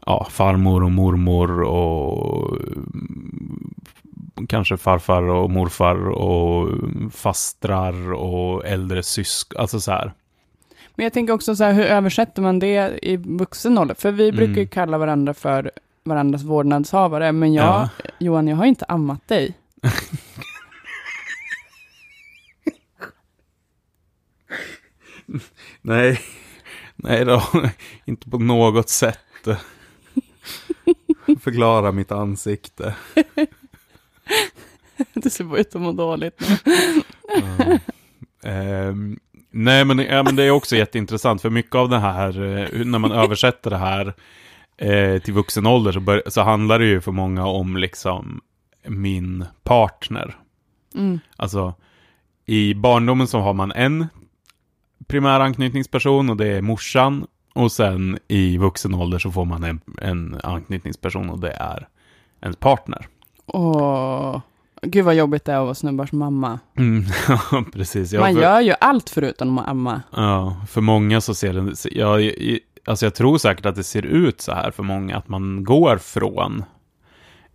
[0.07, 3.75] ja, farmor och mormor och mm,
[4.49, 6.69] kanske farfar och morfar och
[7.13, 10.13] fastrar och äldre syskon, alltså så här.
[10.99, 13.95] Men jag tänker också så här, hur översätter man det i vuxen ålder?
[13.95, 14.69] För vi brukar ju Mm.
[14.69, 15.71] kalla varandra för
[16.05, 17.89] varandras vårdnadshavare, men jag, Ja.
[18.19, 19.55] Johan, jag har inte ammat dig.
[25.83, 26.21] Nej,
[26.97, 27.43] nej då,
[28.05, 29.19] inte på något sätt.
[31.41, 32.95] Förklara mitt ansikte.
[35.15, 36.57] Du ser bara ut att må dåligt nu.
[37.59, 37.79] Ja.
[38.51, 39.19] Ehm,
[39.59, 42.99] nej, men, ja, men det är också jätteintressant, för mycket av det här, eh, när
[42.99, 44.15] man översätter det här
[44.77, 48.41] eh, till vuxen ålder, så, bör, så handlar det ju för många om liksom
[48.87, 50.37] min partner.
[50.95, 51.21] Mm.
[51.37, 51.75] Alltså,
[52.47, 54.07] i barndomen så har man en
[55.07, 57.27] primär anknytningsperson och det är morsan.
[57.55, 61.89] Och sen i vuxen ålder så får man en, en anknytningsperson och det är
[62.41, 63.07] ens partner.
[63.47, 64.41] Åh,
[64.83, 66.59] gud vad jobbigt det är att vara snubbars mamma.
[66.77, 68.13] Mm, ja, precis.
[68.13, 70.03] Ja, Man för, gör ju allt förutom att amma.
[70.17, 72.17] ja, för många så ser det, ja,
[72.87, 75.97] alltså jag tror säkert att det ser ut så här för många, att man går
[75.99, 76.65] från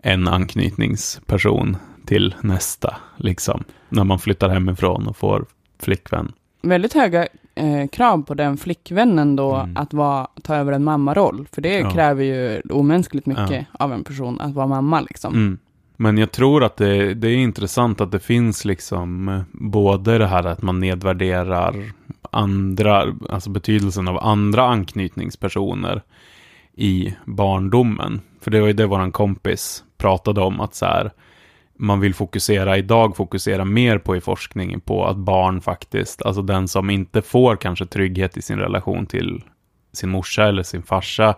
[0.02, 3.64] en anknytningsperson till nästa, liksom.
[3.90, 5.46] När man flyttar hemifrån och får
[5.80, 6.32] flickvän.
[6.62, 9.78] Väldigt höga eh, krav på den flickvännen då Mm.
[9.78, 11.48] att vara, ta över en mammaroll.
[11.52, 11.92] För det Ja.
[11.92, 13.64] kräver ju omänskligt mycket Ja.
[13.86, 15.34] av en person att vara mamma liksom.
[15.34, 15.58] Mm.
[15.98, 20.28] Men jag tror att det, det är intressant att det finns liksom eh, både det
[20.28, 21.76] här att man nedvärderar
[22.32, 26.02] andra, alltså betydelsen av andra anknytningspersoner
[26.76, 28.22] i barndomen.
[28.42, 31.12] För det var ju det vår kompis pratade om, att så här,
[31.78, 36.68] man vill fokusera, idag fokusera mer på i forskningen på att barn faktiskt, alltså den
[36.68, 39.44] som inte får kanske trygghet i sin relation till
[39.94, 41.36] sin morsa eller sin farsa,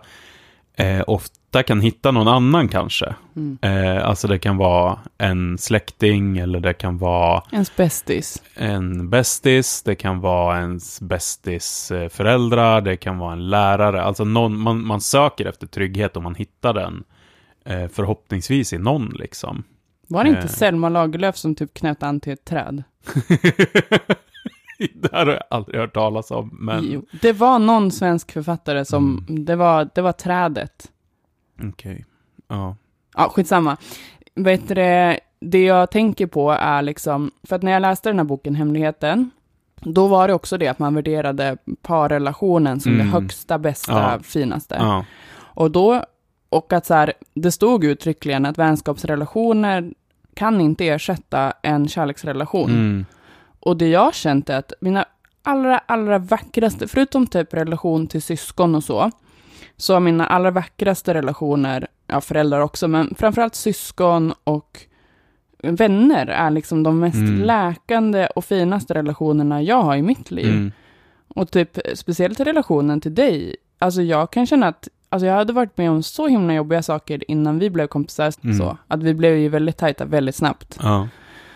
[0.76, 3.14] eh, ofta kan hitta någon annan kanske.
[3.36, 3.58] Mm.
[3.62, 8.42] Eh, alltså det kan vara en släkting eller det kan vara Ens bästis.
[8.54, 14.02] en bästis, det kan vara ens bästis eh, föräldrar, det kan vara en lärare.
[14.02, 17.04] Alltså någon, man, man söker efter trygghet och man hittar den
[17.64, 19.64] eh, förhoppningsvis i någon liksom.
[20.08, 20.46] Var det inte Eh.
[20.46, 22.82] Selma Lagerlöf som typ knöt an till ett träd?
[24.94, 28.84] det här har jag aldrig hört talas om, men Jo, det var någon svensk författare
[28.84, 29.44] som, Mm.
[29.44, 30.90] det, var, det var trädet.
[31.62, 32.04] Okej.
[32.48, 32.76] Ja.
[33.16, 33.76] Ja, skitsamma.
[34.34, 38.24] Vet du, det, jag tänker på är liksom, för att när jag läste den här
[38.24, 39.30] boken Hemligheten,
[39.80, 43.06] då var det också det att man värderade parrelationen som Mm.
[43.06, 44.18] det högsta, bästa, Ja.
[44.22, 44.74] finaste.
[44.80, 45.04] ja.
[45.38, 46.04] Och då,
[46.48, 49.92] och att så här, det stod uttryckligen att vänskapsrelationer
[50.34, 52.70] kan inte ersätta en kärleksrelation.
[52.70, 53.06] Mm.
[53.60, 55.04] Och det jag känt är att mina
[55.42, 59.10] allra, allra vackraste, förutom typ relation till syskon och så,
[59.76, 64.80] så har mina allra vackraste relationer, ja föräldrar också, men framförallt syskon och
[65.62, 67.42] vänner är liksom de mest Mm.
[67.42, 70.48] läkande och finaste relationerna jag har i mitt liv.
[70.52, 70.72] Mm.
[71.28, 75.76] Och typ speciellt relationen till dig, alltså jag kan känna att Alltså jag hade varit
[75.78, 78.58] med om så himla jobbiga saker innan vi blev kompisar, Mm.
[78.58, 80.78] så att vi blev ju väldigt tajta väldigt snabbt.
[80.82, 81.08] Ja.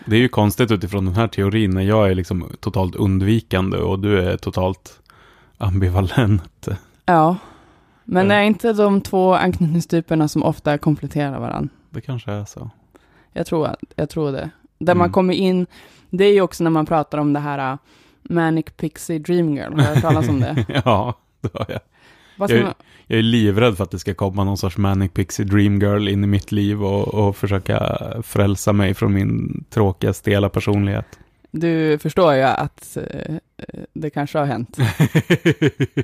[0.05, 3.99] Det är ju konstigt utifrån den här teorin när jag är liksom totalt undvikande och
[3.99, 4.99] du är totalt
[5.57, 6.67] ambivalent.
[7.05, 7.35] Ja.
[8.05, 8.35] Men Ja.
[8.35, 11.69] är inte de två anknytningstyperna som ofta kompletterar varandra?
[11.89, 12.69] Det kanske är så.
[13.33, 14.49] Jag tror, att- jag tror det.
[14.79, 15.13] Där man Mm.
[15.13, 15.67] kommer in,
[16.09, 17.77] det är ju också när man pratar om det här uh,
[18.23, 20.65] Manic Pixie Dream Girl, har hört talas om det?
[20.85, 21.79] ja, det har jag.
[22.49, 22.73] Jag- man,
[23.07, 26.23] Jag är livrädd för att det ska komma någon sorts manic pixie dream girl in
[26.23, 31.19] i mitt liv och, och försöka frälsa mig från min tråkiga, stela personlighet.
[31.51, 33.35] Du förstår ju att eh,
[33.93, 34.77] det kanske har hänt.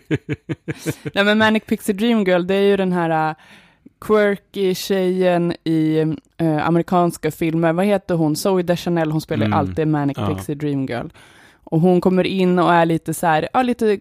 [1.13, 3.35] Nej men Manic Pixie Dream Girl, det är ju den här uh,
[4.01, 5.99] quirky tjejen i
[6.37, 7.73] eh, amerikanska filmer.
[7.73, 8.35] Vad heter hon?
[8.35, 9.57] Zoe Deschanel, hon spelar Mm.
[9.59, 10.35] alltid Manic Ja.
[10.35, 11.07] Pixie Dream Girl.
[11.63, 13.99] Och hon kommer in och är lite så här, ja lite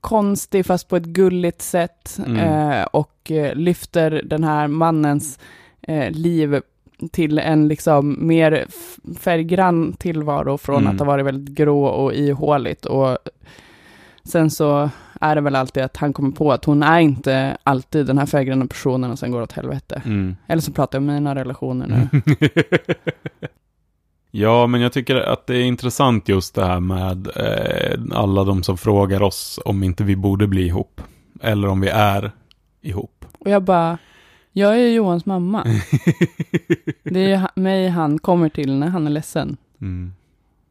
[0.00, 2.18] konstig fast på ett gulligt sätt.
[2.26, 2.36] Mm.
[2.36, 5.38] Eh, och eh, lyfter den här mannens
[5.82, 6.60] eh, liv
[7.12, 8.66] till en liksom mer
[9.20, 10.92] färggrann tillvaro från Mm.
[10.94, 12.84] att ha varit väldigt grå och ihåligt.
[12.86, 13.18] Och
[14.24, 18.06] sen så är det väl alltid att han kommer på att hon är inte alltid
[18.06, 20.02] den här färggranna personen och sen går åt helvete.
[20.04, 20.36] Mm.
[20.46, 22.20] Eller så pratar jag om mina relationer nu.
[24.30, 28.62] ja, men jag tycker att det är intressant just det här med eh, alla de
[28.62, 31.00] som frågar oss om inte vi borde bli ihop.
[31.40, 32.30] Eller om vi är
[32.82, 33.24] ihop.
[33.38, 33.98] Och jag bara,
[34.58, 35.64] jag är ju Johans mamma.
[37.02, 39.56] Det är ju mig han kommer till när han är ledsen.
[39.80, 40.12] Mm.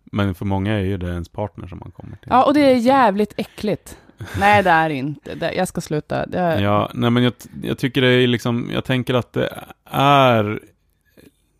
[0.04, 2.28] Men för många är ju det ens partner som man kommer till.
[2.30, 3.98] Ja, och det är jävligt äckligt.
[4.40, 5.36] Nej, det är inte.
[5.36, 6.24] Det, jag ska sluta.
[6.24, 10.60] Är, Ja, nej men jag, jag tycker det är liksom, jag tänker att det är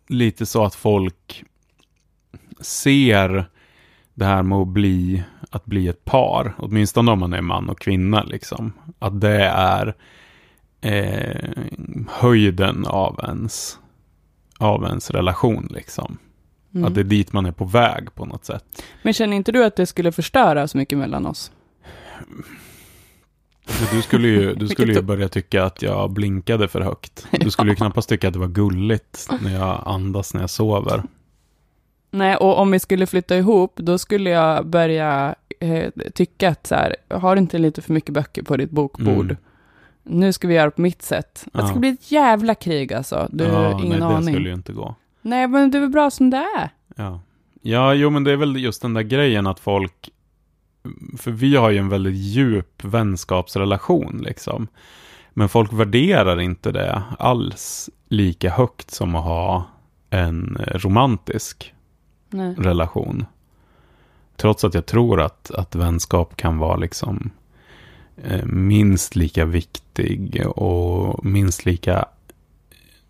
[0.08, 1.44] lite så att folk
[2.60, 3.44] ser
[4.14, 7.78] det här med att bli, att bli ett par, åtminstone om man är man och
[7.78, 9.94] kvinna liksom, att det är
[10.80, 11.50] eh,
[12.08, 13.78] höjden av ens,
[14.58, 16.18] av ens relation liksom.
[16.74, 16.88] Mm.
[16.88, 18.82] Att det är dit man är på väg på något sätt.
[19.02, 21.52] Men känner inte du att det skulle förstöra så mycket mellan oss?
[23.92, 27.26] Du skulle ju, du skulle ju börja tycka att jag blinkade för högt.
[27.40, 31.02] Du skulle ju knappast tycka att det var gulligt när jag andas när jag sover.
[32.10, 36.74] Nej, och om vi skulle flytta ihop, då skulle jag börja eh, tycka att så
[36.74, 39.24] här, har du inte lite för mycket böcker på ditt bokbord?
[39.24, 39.36] Mm.
[40.08, 41.46] Nu ska vi göra på mitt sätt.
[41.52, 41.78] Det ska Ja.
[41.78, 43.28] bli ett jävla krig alltså.
[43.32, 44.34] Du ja, ingen nej, det aning.
[44.34, 44.94] skulle ju inte gå.
[45.22, 46.70] Nej, men det är väl bra som det är.
[46.96, 47.20] Ja.
[47.62, 50.10] ja, jo men det är väl just den där grejen att folk,
[51.18, 54.68] för vi har ju en väldigt djup vänskapsrelation liksom.
[55.30, 59.64] Men folk värderar inte det alls lika högt som att ha
[60.10, 61.74] en eh, romantisk
[62.30, 62.54] Nej.
[62.58, 63.26] relation.
[64.36, 67.30] Trots att jag tror att, att vänskap kan vara liksom
[68.44, 72.04] minst lika viktig och minst lika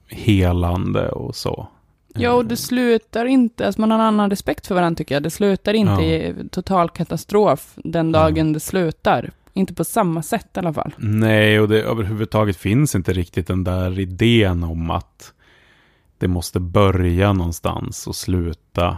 [0.08, 1.68] helande och så.
[2.14, 5.22] Ja, och det slutar inte, alltså man har en annan respekt för varandra tycker jag.
[5.22, 6.02] Det slutar inte Ja.
[6.02, 9.30] i total katastrof den dagen det slutar.
[9.52, 10.94] Inte på samma sätt i alla fall.
[10.98, 15.32] Nej, och det överhuvudtaget finns inte riktigt den där idén om att
[16.18, 18.96] det måste börja någonstans och sluta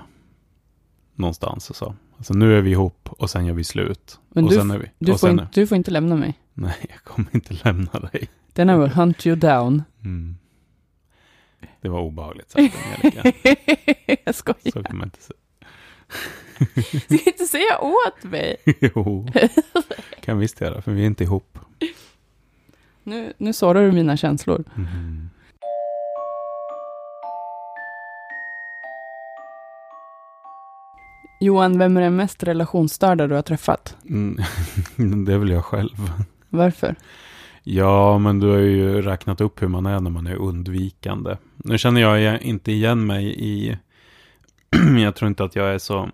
[1.15, 1.95] någonstans och så.
[2.19, 4.21] Alltså nu är vi ihop och sen gör vi slut.
[4.29, 4.91] Men och du, sen är vi.
[4.99, 6.39] du, får inte, du får inte lämna mig.
[6.55, 8.29] Nej, jag kommer inte lämna dig.
[8.53, 9.83] Then I will hunt you down.
[10.05, 10.37] Mm.
[11.81, 13.33] Det var obehagligt sagt, Angelica.
[14.25, 14.71] jag skojar.
[14.73, 15.39] Så kan man inte säga.
[17.09, 18.57] Du ska inte säga åt mig.
[18.81, 19.29] Jo,
[20.21, 21.59] kan visst göra, för vi är inte ihop.
[23.03, 24.65] Nu, nu sårar du mina känslor.
[24.77, 25.31] Mm.
[31.41, 33.97] Johan, vem är den mest relationsstörda du har träffat?
[34.09, 34.37] Mm.
[35.25, 36.13] det är väl jag själv.
[36.49, 36.95] Varför?
[37.63, 41.37] Ja, men du har ju räknat upp hur man är när man är undvikande.
[41.57, 43.79] Nu känner jag inte igen mig i...
[45.03, 46.09] jag tror inte att jag är så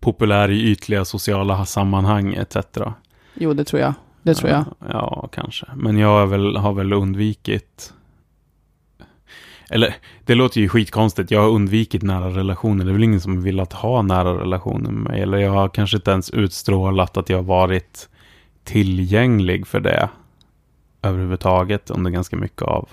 [0.00, 2.56] populär i ytliga sociala sammanhang etc.
[3.34, 3.94] Jo, det tror jag.
[4.22, 4.64] Det tror jag.
[4.78, 5.66] Ja, ja, kanske.
[5.76, 7.92] Men jag är väl, har väl undvikit...
[9.70, 11.30] Eller, det låter ju skitkonstigt.
[11.30, 12.84] Jag har undvikit nära relationer.
[12.84, 15.20] Det är väl ingen som vill att ha nära relationer med mig.
[15.20, 18.08] Eller jag har kanske inte ens utstrålat att jag har varit
[18.64, 20.08] tillgänglig för det
[21.02, 22.88] överhuvudtaget under ganska mycket av,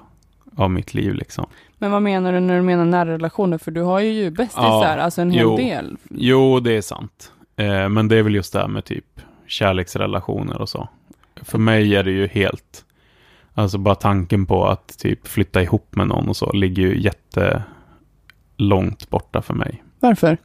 [0.55, 1.13] av mitt liv.
[1.13, 1.45] Liksom.
[1.77, 3.57] Men vad menar du när du menar nära relationer?
[3.57, 5.57] För du har ju bästisar, Ja, alltså en hel jo.
[5.57, 5.97] del.
[6.09, 7.31] Jo, det är sant.
[7.55, 9.05] Eh, men det är väl just det här med typ
[9.47, 10.89] kärleksrelationer och så.
[11.43, 12.84] För mig är det ju helt...
[13.57, 17.01] Alltså bara tanken på att typ flytta ihop med någon och så ligger ju
[18.57, 19.83] jättelångt borta för mig.
[19.99, 20.37] Varför?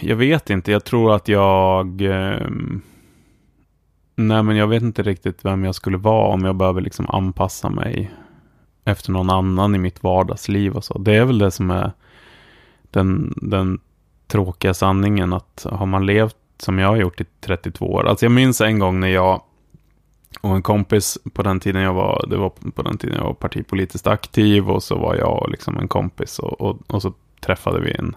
[0.00, 2.00] Jag vet inte, jag tror att jag...
[2.00, 2.82] ehm,
[4.16, 7.70] nej, men jag vet inte riktigt vem jag skulle vara om jag behöver liksom anpassa
[7.70, 8.10] mig
[8.84, 10.98] efter någon annan i mitt vardagsliv och så.
[10.98, 11.92] Det är väl det som är
[12.90, 13.80] den, den
[14.26, 18.06] tråkiga sanningen att har man levt som jag har gjort i 32 år.
[18.06, 19.42] Alltså jag minns en gång när jag
[20.40, 23.34] och en kompis på den tiden jag var, det var på den tiden jag var
[23.34, 27.80] partipolitiskt aktiv och så var jag och liksom en kompis och, och, och så träffade
[27.80, 28.16] vi en,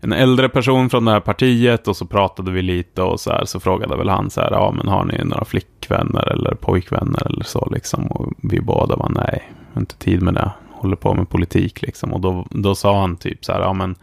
[0.00, 3.44] en äldre person från det här partiet och så pratade vi lite och så här
[3.44, 7.44] så frågade väl han så här, ja men har ni några flickvänner eller pojkvänner eller
[7.44, 8.06] så liksom?
[8.06, 11.82] Och vi båda var nej, jag har inte tid med det, håller på med politik
[11.82, 12.12] liksom.
[12.12, 13.94] Och då, då sa han typ så här, ja men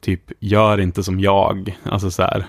[0.00, 2.46] typ gör inte som jag, alltså så här,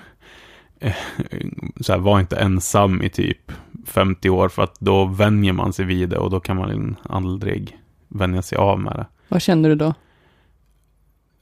[1.82, 3.52] så här var inte ensam i typ
[3.86, 7.78] 50 år för att då vänjer man sig vid det och då kan man aldrig
[8.08, 9.06] vänja sig av med det.
[9.28, 9.94] Vad kände du då?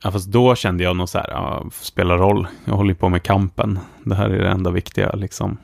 [0.04, 2.48] Ja, fast då kände jag nog så här, ja, spelar roll.
[2.66, 3.80] Jag håller på med kampen.
[4.04, 5.58] Det här är det enda viktiga liksom.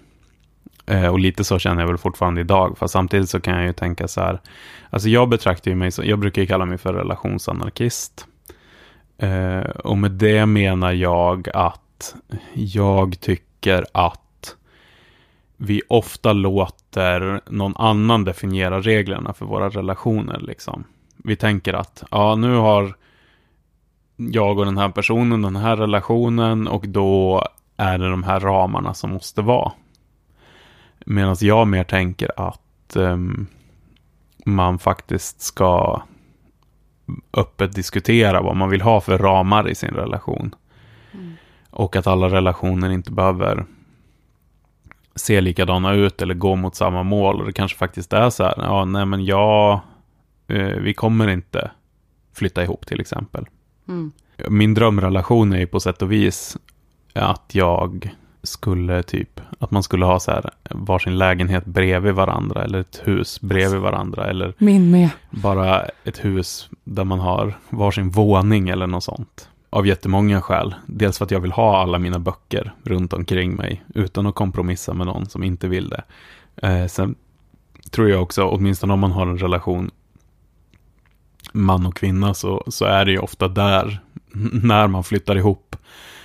[0.86, 2.78] Eh, och lite så känner jag väl fortfarande idag.
[2.78, 4.42] Fast samtidigt så kan jag ju tänka så här.
[4.90, 8.28] Alltså jag betraktar ju mig så, jag brukar ju kalla mig för relationsanarkist.
[9.18, 12.16] Eh, och med det menar jag att
[12.54, 13.51] jag tycker
[13.92, 14.56] att
[15.58, 20.40] vi ofta låter någon annan definiera reglerna för våra relationer.
[20.40, 20.84] Liksom.
[21.18, 22.94] Vi tänker att ja, nu har
[24.16, 27.48] jag och den här personen den här relationen och då
[27.78, 29.72] är det de här ramarna som måste vara.
[31.06, 33.48] Medan jag mer tänker att um,
[34.46, 36.02] man faktiskt ska
[37.34, 40.56] öppet diskutera vad man vill ha för ramar i sin relation.
[41.72, 43.66] Och att alla relationer inte behöver
[45.16, 47.40] se likadana ut eller gå mot samma mål.
[47.40, 49.80] Och det kanske faktiskt är så här, ja, nej men jag,
[50.48, 51.72] eh, vi kommer inte
[52.34, 53.46] flytta ihop till exempel.
[53.88, 54.12] Mm.
[54.50, 56.58] Min drömrelation är ju på sätt och vis
[57.14, 62.80] att jag skulle typ, att man skulle ha så här varsin lägenhet bredvid varandra eller
[62.80, 65.10] ett hus bredvid varandra eller Min med.
[65.30, 69.50] bara ett hus där man har varsin våning eller något sånt.
[69.74, 70.76] Av jättemånga skäl.
[70.86, 74.94] Dels för att jag vill ha alla mina böcker runt omkring mig utan att kompromissa
[74.94, 76.04] med någon som inte vill det.
[76.68, 77.16] Eh, sen
[77.92, 79.92] tror jag också, åtminstone om man har en relation
[81.52, 84.00] man och kvinna så, så är det ju ofta där,
[84.64, 85.76] när man flyttar ihop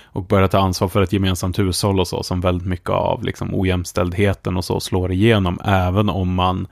[0.03, 3.55] och börjar ta ansvar för ett gemensamt hushåll och så, som väldigt mycket av liksom,
[3.55, 6.67] ojämställdheten och så slår igenom, även om man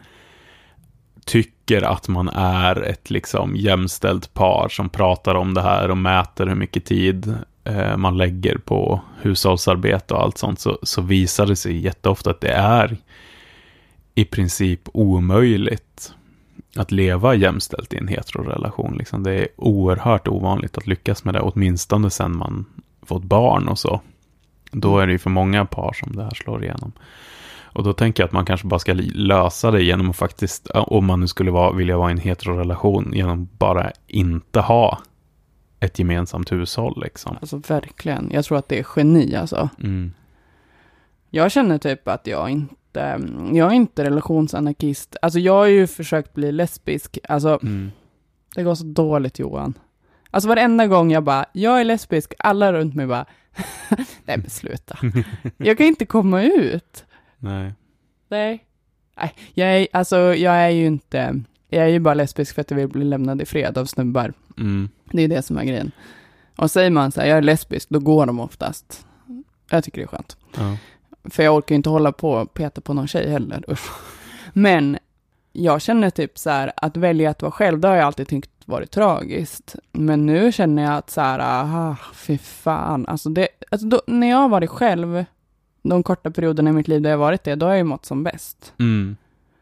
[1.26, 6.48] tycker att man är ett liksom jämställt par som pratar om det här och mäter
[6.48, 11.56] hur mycket tid eh, man lägger på hushållsarbete och allt sånt, så, så visar det
[11.56, 12.98] sig jätteofta att det är
[14.16, 16.14] i princip omöjligt
[16.76, 18.98] att leva jämställt i en heterorelation.
[18.98, 19.24] Liksom.
[19.24, 22.66] Det är oerhört ovanligt att lyckas med det, åtminstone sen man
[23.02, 24.02] fått barn och så.
[24.72, 26.92] Då är det ju för många par som det här slår igenom.
[27.76, 31.06] Och då tänker jag att man kanske bara ska lösa det genom att faktiskt, om
[31.06, 35.00] man nu skulle vara, vilja vara i en heterorelation, genom bara inte ha
[35.80, 37.38] ett gemensamt hushåll liksom.
[37.42, 38.30] Alltså verkligen.
[38.34, 39.70] Jag tror att det är geni alltså.
[39.84, 40.14] Mm.
[41.30, 43.20] Jag känner typ att jag inte,
[43.54, 45.16] jag är inte relationsanarkist.
[45.22, 47.18] Alltså jag har ju försökt bli lesbisk.
[47.30, 47.92] Alltså Mm.
[48.56, 49.74] det går så dåligt Johan.
[50.32, 53.26] Alltså varenda gång jag bara, jag är lesbisk, alla runt mig bara,
[54.26, 54.98] nej men sluta.
[55.58, 57.06] Jag kan inte komma ut.
[57.46, 57.74] Nej.
[58.30, 58.66] Nej.
[59.18, 62.72] Nej, jag är, alltså jag är ju inte, jag är ju bara lesbisk för att
[62.72, 64.34] jag vill bli lämnad i fred av snubbar.
[64.58, 64.90] Mm.
[65.12, 65.92] Det är det som är grejen.
[66.56, 69.06] Och säger man så här, jag är lesbisk, då går de oftast.
[69.70, 70.38] Jag tycker det är skönt.
[70.58, 70.78] Ja.
[71.30, 73.92] För jag orkar ju inte hålla på och peta på någon tjej heller, usch.
[74.54, 74.98] Men
[75.54, 78.52] jag känner typ så här, att välja att vara själv, det har jag alltid tyckt
[78.66, 79.76] varit tragiskt.
[79.92, 84.30] Men nu känner jag att så här, ah, fy fan, alltså det, alltså då, när
[84.30, 85.26] jag har varit själv,
[85.90, 88.06] de korta perioderna i mitt liv där jag varit det, då har jag ju mått
[88.06, 88.74] som bäst.
[88.80, 89.18] Mm.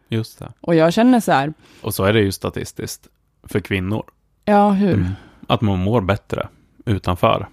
[0.09, 0.53] Just det.
[0.61, 3.07] Och jag känner så här, Och så är det ju statistiskt
[3.43, 4.03] för kvinnor.
[4.45, 4.93] ja hur?
[4.93, 5.07] Mm.
[5.47, 6.47] Att man mår bättre
[6.85, 7.47] utanför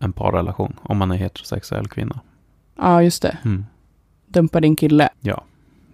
[0.00, 2.20] en parrelation om man är heterosexuell kvinna.
[2.76, 3.38] Ja, just det.
[3.44, 3.66] Mm.
[4.26, 5.08] Dumpa din kille.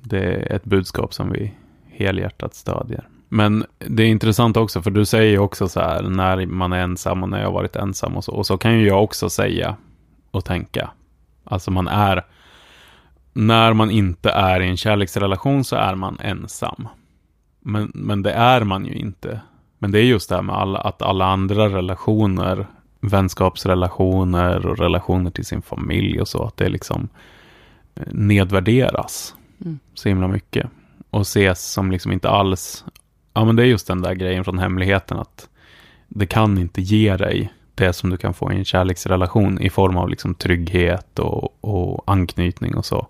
[0.00, 1.54] Det är ett budskap som vi
[1.90, 3.08] helhjärtat stödjer.
[3.28, 6.78] Men det är intressant också, för du säger ju också så här när man är
[6.78, 8.32] ensam och när jag har varit ensam och så.
[8.32, 9.76] Och så kan ju jag också säga
[10.30, 10.90] och tänka.
[11.54, 12.24] Alltså man är,
[13.32, 16.88] när man inte är i en kärleksrelation så är man ensam.
[17.60, 19.40] Men, men det är man ju inte.
[19.78, 22.66] Men det är just det här med alla, att alla andra relationer,
[23.00, 27.08] vänskapsrelationer och relationer till sin familj och så, att det liksom
[27.94, 29.78] eh, nedvärderas Mm.
[29.94, 30.66] så himla mycket.
[31.10, 32.84] Och ses som liksom inte alls,
[33.34, 35.48] ja men det är just den där grejen från hemligheten att
[36.08, 39.96] det kan inte ge dig det som du kan få i en kärleksrelation i form
[39.96, 43.06] av liksom trygghet och, och anknytning och så.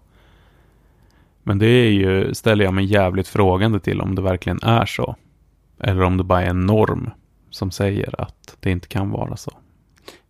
[1.42, 5.16] Men det är ju, ställer jag mig jävligt frågande till om det verkligen är så.
[5.80, 7.10] Eller om det bara är en norm
[7.50, 9.50] som säger att det inte kan vara så.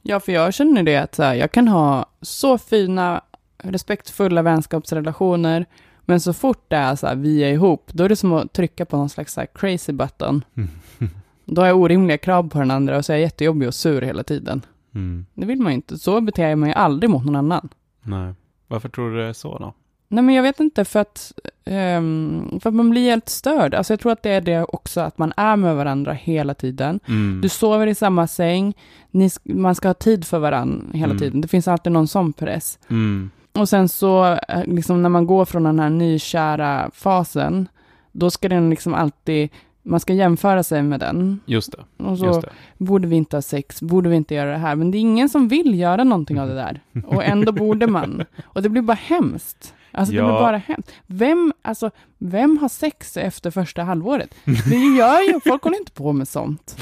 [0.03, 3.23] Ja, för jag känner det att så här, jag kan ha så fina,
[3.59, 5.67] respektfulla vänskapsrelationer,
[6.05, 8.53] men så fort det är så här, vi är ihop, då är det som att
[8.53, 10.45] trycka på någon slags så crazy button.
[11.45, 14.03] Då har jag orimliga krav på den andra och så är jag jättejobbig och sur
[14.03, 14.63] hela tiden.
[14.95, 15.27] Mm.
[15.35, 15.99] Det vill man ju inte.
[15.99, 17.69] Så beter jag mig aldrig mot någon annan.
[18.03, 18.35] Nej.
[18.69, 19.75] Varför tror du det är så då?
[20.09, 21.33] Nej, men jag vet inte, för att,
[21.65, 23.75] ehm, för att man blir helt störd.
[23.75, 27.01] Alltså jag tror att det är det också, att man är med varandra hela tiden.
[27.09, 27.41] Mm.
[27.43, 28.75] Du sover i samma säng,
[29.11, 31.19] ni, man ska ha tid för varandra hela Mm.
[31.19, 31.41] tiden.
[31.41, 32.79] Det finns alltid någon sån press.
[32.89, 33.31] Mm.
[33.53, 37.69] Och sen så, eh, liksom när man går från den här nykära fasen,
[38.13, 39.49] då ska den liksom alltid,
[39.87, 41.41] man ska jämföra sig med den.
[41.47, 42.05] Just det.
[42.05, 42.51] Och så, Just det.
[42.79, 44.77] borde vi inte ha sex, borde vi inte göra det här?
[44.77, 46.81] Men det är ingen som vill göra någonting av det där.
[47.07, 48.25] Och ändå borde man.
[48.47, 49.75] Och det blir bara hemskt.
[49.93, 50.25] Alltså det Ja.
[50.27, 50.93] blir bara hemskt.
[51.07, 54.35] Vem, alltså, vem har sex efter första halvåret?
[54.45, 56.77] Det gör ju, folk håller inte på med sånt.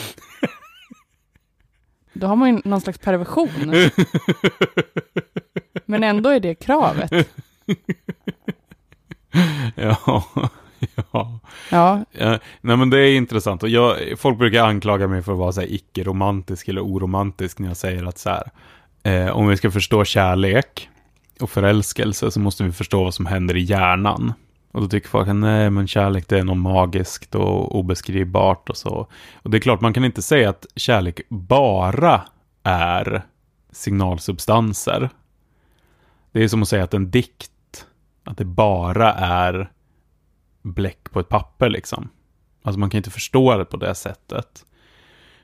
[2.13, 3.91] Då har man ju någon slags perversion.
[5.87, 7.11] Men ändå är det kravet.
[9.75, 10.25] ja.
[11.13, 11.41] ja.
[11.71, 15.39] Ja, Ja, nej men det är intressant och jag, folk brukar anklaga mig för att
[15.39, 18.51] vara så icke-romantisk eller oromantisk när jag säger att så här,
[19.03, 20.89] eh, om vi ska förstå kärlek
[21.41, 24.33] och förälskelse så måste vi förstå vad som händer i hjärnan.
[24.73, 28.77] Och då tycker folk att nej men kärlek det är något magiskt och obeskrivbart och
[28.77, 29.09] så.
[29.35, 32.23] Och det är klart man kan inte säga att kärlek bara
[32.63, 33.23] är
[33.73, 35.11] signalsubstanser.
[36.33, 37.87] Det är som att säga att en dikt,
[38.25, 39.71] att det bara är
[40.63, 42.09] bläck på ett papper liksom.
[42.63, 44.65] Alltså man kan inte förstå det på det sättet.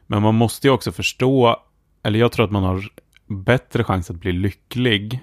[0.06, 1.56] Men man måste ju också förstå,
[2.02, 2.84] eller jag tror att man har
[3.26, 5.20] bättre chans att bli lycklig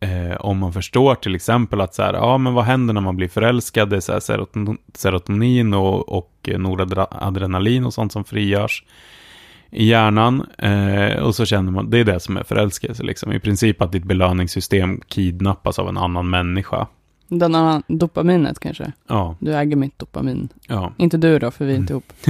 [0.00, 3.16] eh, om man förstår till exempel att så här, ja men vad händer när man
[3.16, 3.90] blir förälskad?
[3.90, 8.84] Det är så här seroton- serotonin och, och noradrenalin och sånt som frigörs
[9.70, 10.46] i hjärnan.
[10.58, 13.32] Eh, och så känner man, det är det som är förälskelse liksom.
[13.32, 16.86] I princip att ditt belöningssystem kidnappas av en annan människa.
[17.28, 18.92] Den annan, dopaminet kanske.
[19.08, 20.48] Ja, Du äger mitt dopamin.
[20.68, 20.92] ja.
[20.96, 22.12] Inte du då, för vi är inte ihop.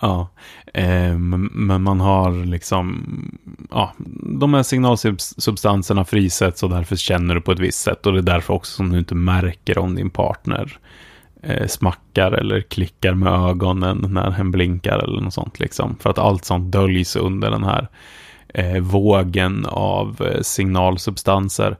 [0.00, 0.28] ja,
[0.74, 3.04] eh, men men man har liksom,
[3.70, 3.92] ja,
[4.40, 8.06] de här signalsubstanserna frisätts och därför känner du på ett visst sätt.
[8.06, 10.78] Och det är därför också som du inte märker om din partner
[11.42, 15.60] eh, smackar eller klickar med ögonen när hen blinkar eller något sånt.
[15.60, 15.96] Liksom.
[16.00, 17.88] För att allt sånt döljs under den här
[18.54, 21.76] eh, vågen av eh, signalsubstanser.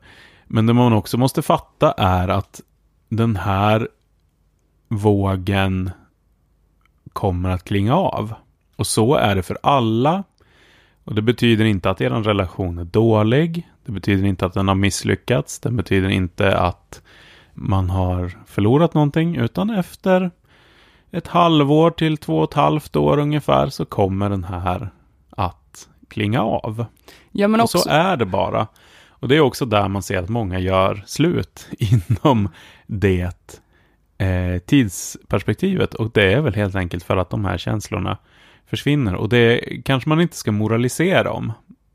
[0.53, 2.61] Men det man också måste fatta är att
[3.09, 3.89] den här
[4.89, 5.91] vågen
[7.13, 8.35] kommer att klinga av.
[8.77, 10.25] Och så är det för alla.
[11.05, 13.71] Och det betyder inte att er relation är dålig.
[13.85, 15.59] Det betyder inte att den har misslyckats.
[15.61, 17.03] Det betyder inte att
[17.55, 19.37] man har förlorat någonting.
[19.37, 20.31] Utan efter
[21.11, 24.91] ett halvår till två och ett halvt år ungefär så kommer den här
[25.31, 26.85] att klinga av.
[27.33, 28.67] Ja, men och också, så är det bara.
[29.21, 32.49] Och det är också där man ser att många gör slut inom
[32.87, 33.61] det
[34.18, 35.95] eh, tidsperspektivet.
[35.95, 38.18] Och det är väl helt enkelt för att de här känslorna
[38.66, 39.14] försvinner.
[39.14, 41.53] Och det kanske man inte ska moralisera om.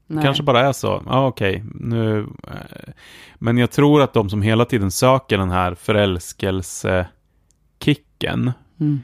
[0.08, 0.24] nej.
[0.24, 1.04] kanske bara är så.
[1.06, 1.64] Ja, okej.
[1.76, 2.20] nu.
[2.44, 2.94] eh,
[3.36, 9.00] Men jag tror att de som hela tiden söker den här förälskelsekicken Mm.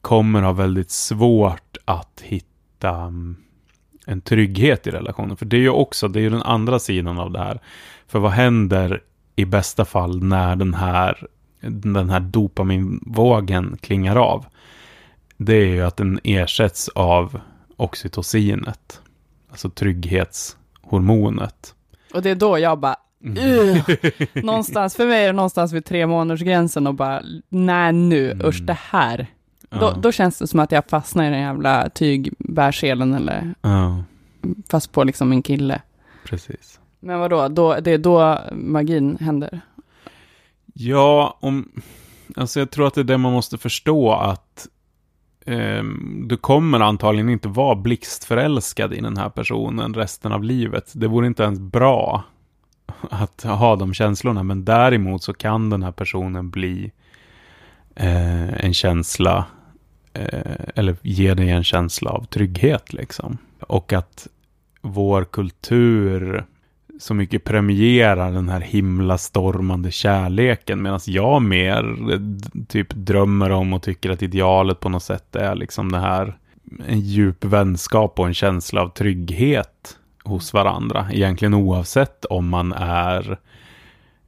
[0.00, 3.36] kommer ha väldigt svårt att hitta mm,
[4.08, 5.36] en trygghet i relationen.
[5.36, 7.60] För det är ju också, det är ju den andra sidan av det här.
[8.08, 9.00] För vad händer
[9.36, 11.26] i bästa fall när den här,
[11.60, 14.44] den här dopaminvågen klingar av?
[15.36, 17.40] Det är ju att den ersätts av
[17.76, 19.00] oxytocinet.
[19.50, 21.74] Alltså trygghetshormonet.
[22.14, 23.90] Och det är då jag bara, Ugh.
[24.34, 28.46] någonstans, för mig är det någonstans vid tre månaders gränsen och bara, nej nu, Mm.
[28.46, 29.26] usch det här.
[29.80, 29.94] Då, Ja.
[30.00, 34.04] då känns det som att jag fastnar i den jävla tygbärselen eller Ja,
[34.70, 35.82] fast på liksom min kille.
[36.28, 36.80] precis.
[37.00, 39.60] Men vadå, då, det är då magin händer?
[40.74, 41.68] Ja, om,
[42.36, 44.66] alltså jag tror att det är det man måste förstå att
[45.46, 50.92] ehm, du kommer antagligen inte vara blixtförälskad i den här personen resten av livet.
[50.94, 52.22] Det vore inte ens bra
[53.10, 56.92] att ha de känslorna, men däremot så kan den här personen bli
[57.94, 59.44] eh, en känsla, eh,
[60.16, 63.38] Eh, eller ger dig en känsla av trygghet liksom.
[63.60, 64.28] Och att
[64.80, 66.44] vår kultur
[67.00, 72.20] så mycket premierar den här himla stormande kärleken medan jag mer eh,
[72.68, 76.38] typ drömmer om och tycker att idealet på något sätt är liksom det här
[76.86, 81.06] en djup vänskap och en känsla av trygghet hos varandra.
[81.12, 83.38] Egentligen oavsett om man är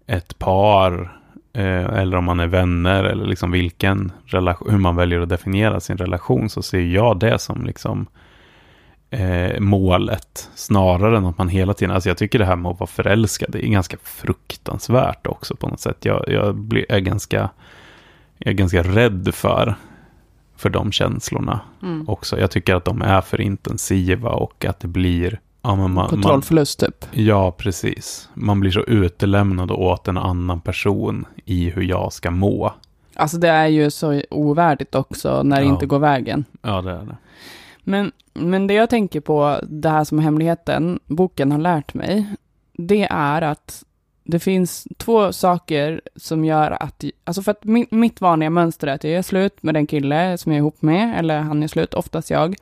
[0.07, 1.18] ett par
[1.65, 5.97] eller om man är vänner eller liksom vilken relation, hur man väljer att definiera sin
[5.97, 8.07] relation så ser jag det som liksom
[9.11, 12.81] eh, målet snarare än att man hela tiden, alltså jag tycker det här med att
[12.81, 16.05] vara förälskad det är ganska fruktansvärt också på något sätt.
[16.05, 17.51] Jag, jag blir, är ganska,
[18.39, 19.75] jag är ganska rädd för,
[20.57, 22.09] för de känslorna Mm.
[22.09, 22.41] också.
[22.41, 26.81] Jag tycker att de är för intensiva och att det blir ja, man, man, Kontrollförlust
[26.81, 27.05] typ.
[27.13, 28.29] Ja, precis.
[28.35, 32.73] Man blir så utelämnad åt en annan person i hur jag ska må.
[33.15, 35.69] Alltså det är ju så ovärdigt också när det Ja.
[35.73, 36.45] inte går vägen.
[36.63, 37.17] Ja, det är det.
[37.85, 42.27] Men, men det jag tänker på, det här som hemligheten, boken har lärt mig,
[42.73, 43.85] det är att
[44.25, 48.93] det finns två saker som gör att, alltså för att min, mitt vanliga mönster är
[48.95, 51.69] att jag gör slut med den kille som jag är ihop med, eller han är
[51.69, 52.57] slut, oftast jag.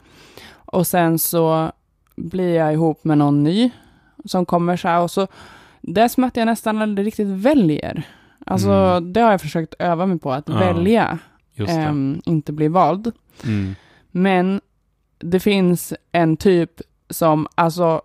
[0.54, 1.72] Och sen så
[2.16, 3.70] blir jag ihop med någon ny
[4.24, 5.26] som kommer så här och så,
[5.80, 8.02] det är som att jag nästan aldrig riktigt väljer.
[8.46, 9.12] Alltså Mm.
[9.12, 11.18] det har jag försökt öva mig på, att Ja, välja,
[11.56, 11.64] det.
[11.70, 13.12] ehm, inte bli vald.
[13.44, 13.74] Mm.
[14.10, 14.60] Men
[15.18, 16.70] det finns en typ
[17.10, 18.00] som, alltså,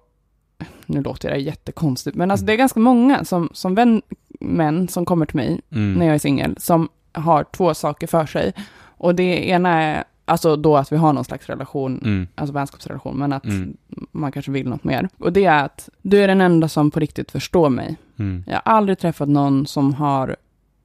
[0.85, 4.01] nu låter det jättekonstigt, men alltså det är ganska många som, som vän,
[4.39, 5.93] män som kommer till mig Mm.
[5.93, 8.53] när jag är singel, som har två saker för sig.
[8.97, 12.27] Och det ena är, alltså då att vi har någon slags relation, Mm.
[12.35, 13.77] alltså vänskapsrelation, men att Mm.
[14.11, 15.09] man kanske vill något mer.
[15.17, 17.95] Och det är att du är den enda som på riktigt förstår mig.
[18.19, 18.43] Mm.
[18.47, 20.35] Jag har aldrig träffat någon som har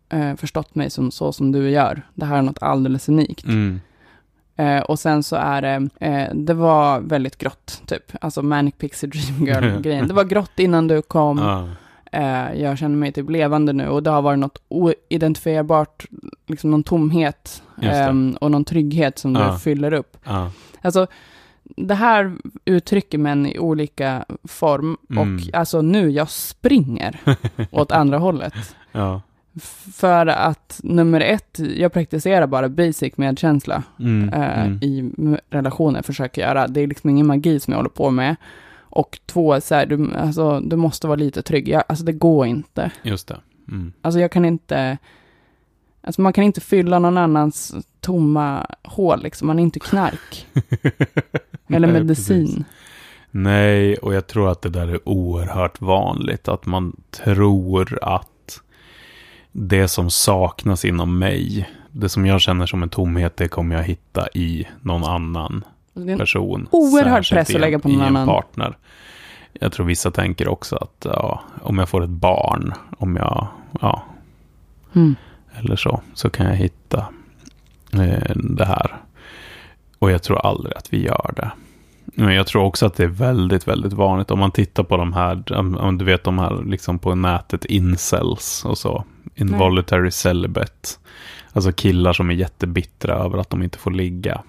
[0.09, 2.03] eh, förstått mig som, så som du gör.
[2.15, 3.45] Det här är något alldeles unikt.
[3.45, 3.81] Mm.
[4.57, 8.13] Eh, och sen så är det, eh, det var väldigt grått, typ.
[8.21, 10.09] Alltså Manic Pixie Dream Girl-grejen.
[10.09, 11.39] Det var grått innan du kom.
[11.39, 11.69] Ja.
[12.17, 16.05] Eh, jag känner mig typ levande nu och det har varit något oidentifierbart,
[16.47, 17.87] liksom någon tomhet det.
[17.89, 19.53] ehm, och någon trygghet som Ja.
[19.53, 20.17] du fyller upp.
[20.25, 20.51] Ja.
[20.83, 21.07] Alltså,
[21.77, 22.33] det här
[22.65, 25.35] uttrycker män i olika form Mm.
[25.37, 27.21] och alltså nu, jag springer
[27.71, 28.55] åt andra hållet.
[28.93, 29.21] Ja.
[29.95, 34.29] För att nummer ett, jag praktiserar bara basic medkänsla Mm.
[34.29, 34.79] eh, Mm.
[34.83, 35.11] i
[35.51, 36.67] relationer, försöker göra.
[36.69, 38.37] Det är liksom ingen magi som jag håller på med.
[38.97, 41.69] Och två, så här, du, alltså, du måste vara lite trygg.
[41.69, 42.91] Jag, alltså det går inte.
[43.03, 43.41] Just det.
[43.69, 43.93] Mm.
[44.03, 44.99] Alltså jag kan inte,
[46.03, 49.47] alltså man kan inte fylla någon annans tomma hål liksom.
[49.47, 50.47] Man är inte knark.
[51.69, 52.47] Eller Nej, medicin.
[52.47, 52.65] precis.
[53.31, 56.49] Nej, och jag tror att det där är oerhört vanligt.
[56.49, 58.61] Att man tror att
[59.53, 63.83] det som saknas inom mig, det som jag känner som en tomhet, det kommer jag
[63.83, 65.65] hitta i någon annan
[66.19, 66.69] person.
[66.71, 68.27] oerhörd press att lägga på någon annan.
[68.27, 68.77] partner.
[69.61, 73.47] Jag tror vissa tänker också att ja, om jag får ett barn, om jag,
[73.81, 74.03] ja,
[74.95, 75.15] Mm.
[75.59, 76.99] eller så, så kan jag hitta
[77.93, 78.97] eh, det här.
[79.99, 81.51] Och jag tror aldrig att vi gör det.
[82.05, 85.13] Men jag tror också att det är väldigt, väldigt vanligt om man tittar på de
[85.13, 89.05] här, om- om du vet de här liksom på nätet, incels och så.
[89.35, 90.89] Involuntary celibate.
[91.53, 94.43] Alltså killar som är jättebittra över att de inte får ligga.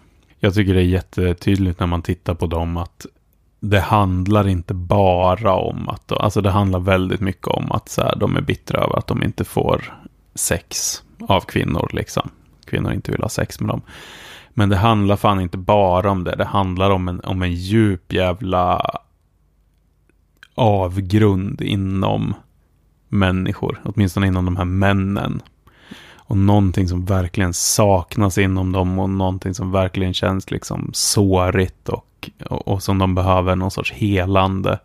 [0.47, 3.05] Jag tycker det är jättetydligt när man tittar på dem att
[3.59, 8.15] det handlar inte bara om att, alltså det handlar väldigt mycket om att så här,
[8.15, 9.97] de är bittra över att de inte får
[10.35, 12.29] sex av kvinnor liksom.
[12.65, 13.81] Kvinnor inte vill ha sex med dem.
[14.49, 16.35] Men det handlar fan inte bara om det.
[16.35, 18.91] Det handlar om en, om en djup jävla
[20.55, 22.33] avgrund inom
[23.07, 23.81] människor.
[23.83, 25.41] Åtminstone inom de här männen.
[26.27, 32.29] Och någonting som verkligen saknas inom dem och någonting som verkligen känns liksom sårigt och,
[32.49, 34.79] och, och som de behöver någon sorts helande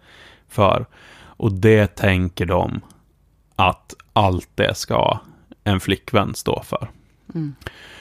[0.49, 0.87] för.
[1.37, 2.81] Och det tänker de
[3.57, 5.19] att allt det ska
[5.65, 6.91] en flickvän stå för.
[7.35, 7.55] Mm.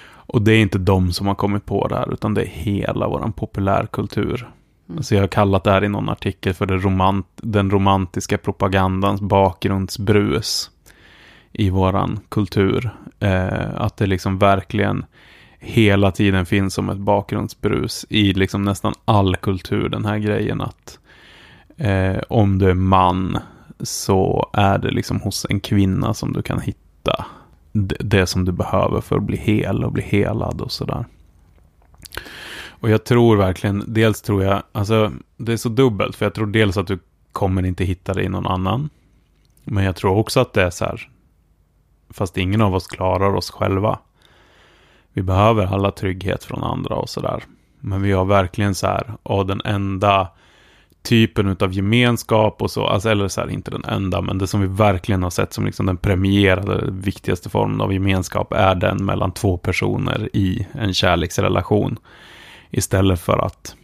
[0.04, 3.08] Och det är inte de som har kommit på det här, utan det är hela
[3.08, 4.50] vår populärkultur.
[4.90, 4.98] Mm.
[4.98, 9.22] Alltså jag har kallat det här i någon artikel för det romant den romantiska propagandans
[9.22, 10.72] bakgrundsbrus
[11.54, 12.90] i våran kultur.
[13.20, 15.06] Eh, att det liksom verkligen
[15.60, 21.00] hela tiden finns som ett bakgrundsbrus i liksom nästan all kultur, den här grejen att
[21.78, 23.38] eh, om du är man
[23.80, 27.26] så är det liksom hos en kvinna som du kan hitta
[27.72, 31.06] det, det som du behöver för att bli hel och bli helad och sådär.
[32.82, 36.48] Och jag tror verkligen, dels tror jag, alltså det är så dubbelt, för jag tror
[36.48, 37.00] dels att du
[37.32, 38.90] kommer inte hitta det i någon annan.
[39.64, 41.10] Men jag tror också att det är så här,
[42.14, 44.00] fast ingen av oss klarar oss själva.
[45.14, 47.44] Vi behöver alla trygghet från andra och sådär.
[47.80, 50.28] Men vi har verkligen så här, och den enda
[51.02, 54.62] typen av gemenskap och så, alltså, eller så här, inte den enda, men det som
[54.62, 59.32] vi verkligen har sett som liksom den premierade, viktigaste formen av gemenskap är den mellan
[59.32, 62.00] två personer i en kärleksrelation.
[62.70, 63.76] Istället för att,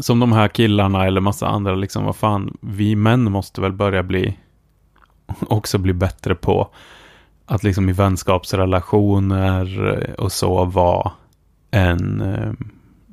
[0.00, 4.02] som de här killarna eller massa andra, liksom vad fan, vi män måste väl börja
[4.02, 4.38] bli,
[5.48, 6.68] också bli bättre på
[7.46, 11.12] att liksom i vänskapsrelationer och så vara
[11.70, 12.52] en eh,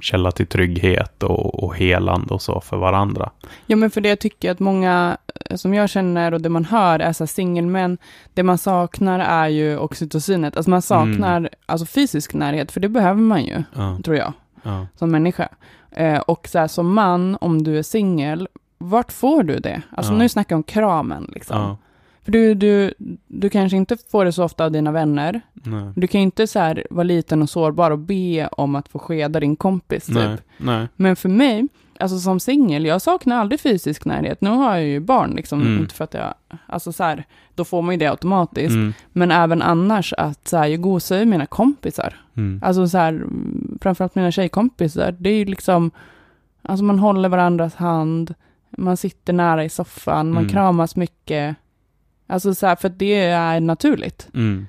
[0.01, 3.31] källa till trygghet och, och helande och så för varandra.
[3.65, 5.17] Ja, men för det jag tycker att många
[5.49, 7.97] eh, som jag känner och det man hör är så singelmän,
[8.33, 10.57] det man saknar är ju oxytocinet.
[10.57, 11.51] Alltså man saknar Mm.
[11.65, 14.33] alltså fysisk närhet, för det behöver man ju, Ja, tror jag,
[14.63, 15.49] ja, som människa.
[15.91, 18.47] Eh, och så här, som man, om du är singel,
[18.77, 19.81] vart får du det?
[19.91, 20.17] Alltså Ja.
[20.17, 21.77] nu snackar jag om kramen, liksom.
[22.25, 22.93] För du, du,
[23.27, 25.41] du kanske inte får det så ofta av dina vänner.
[25.53, 28.89] nej, Du kan ju inte så här vara liten och sårbar och be om att
[28.89, 30.15] få skeda din kompis, typ.
[30.15, 31.67] nej, nej, Men för mig,
[31.99, 34.41] alltså som singel, jag saknar aldrig fysisk närhet.
[34.41, 35.77] Nu har jag ju barn, liksom, Mm.
[35.81, 36.33] inte för att jag,
[36.65, 38.73] alltså så här, då får man ju det automatiskt.
[38.73, 42.15] mm, Men även annars att så här, jag gosar ju mina kompisar.
[42.37, 43.23] mm, Alltså så här,
[43.81, 45.15] framförallt mina tjejkompisar.
[45.19, 45.91] Det är ju liksom,
[46.61, 48.33] alltså man håller varandras hand,
[48.77, 50.49] man sitter nära i soffan, man Mm.
[50.49, 51.55] kramas mycket.
[52.31, 54.29] Alltså så här, för det är naturligt.
[54.33, 54.67] mm,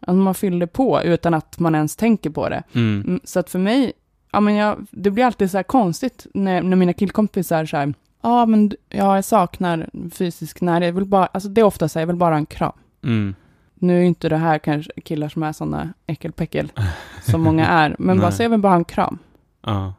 [0.00, 2.62] Alltså man fyller på utan att man ens tänker på det.
[2.72, 3.92] mm, Mm, Så att för mig,
[4.32, 7.94] ja men jag, det blir alltid så här konstigt när, när mina killkompisar så här,
[8.22, 11.88] ja men d- ja, jag saknar fysisk närhet, jag vill bara, alltså det är ofta
[11.88, 12.72] så här, jag vill bara ha en kram.
[13.04, 13.34] mm,
[13.74, 16.72] Nu är inte det här kanske killar som är sådana äckelpäckel
[17.22, 19.18] som många är, men bara så jag vill bara ha en kram.
[19.66, 19.94] ja.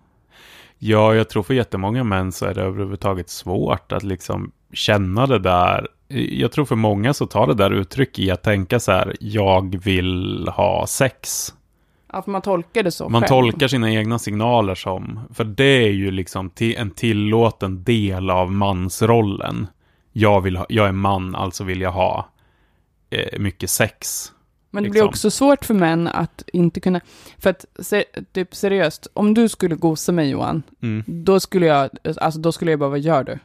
[0.86, 5.39] Ja, jag tror för jättemånga män så är det överhuvudtaget svårt att liksom känna det
[5.39, 5.88] där.
[6.14, 9.84] Jag tror för många så tar det där uttryck i att tänka så här, jag
[9.84, 11.53] vill ha sex.
[12.14, 13.30] Ja, för man tolkar det så Man själv.
[13.30, 19.68] tolkar sina egna signaler som, för det är ju liksom en tillåten del av mansrollen.
[20.11, 22.30] Jag, vill ha, jag är man, alltså vill jag ha
[23.09, 24.32] eh, mycket sex.
[24.76, 25.09] Men det blir liksom.
[25.09, 27.01] också svårt för män att inte kunna,
[27.38, 31.03] för att se, typ seriöst, om du skulle gosa mig Johan, Mm.
[31.07, 31.89] då skulle jag,
[32.21, 33.39] alltså då skulle jag bara, vad gör du?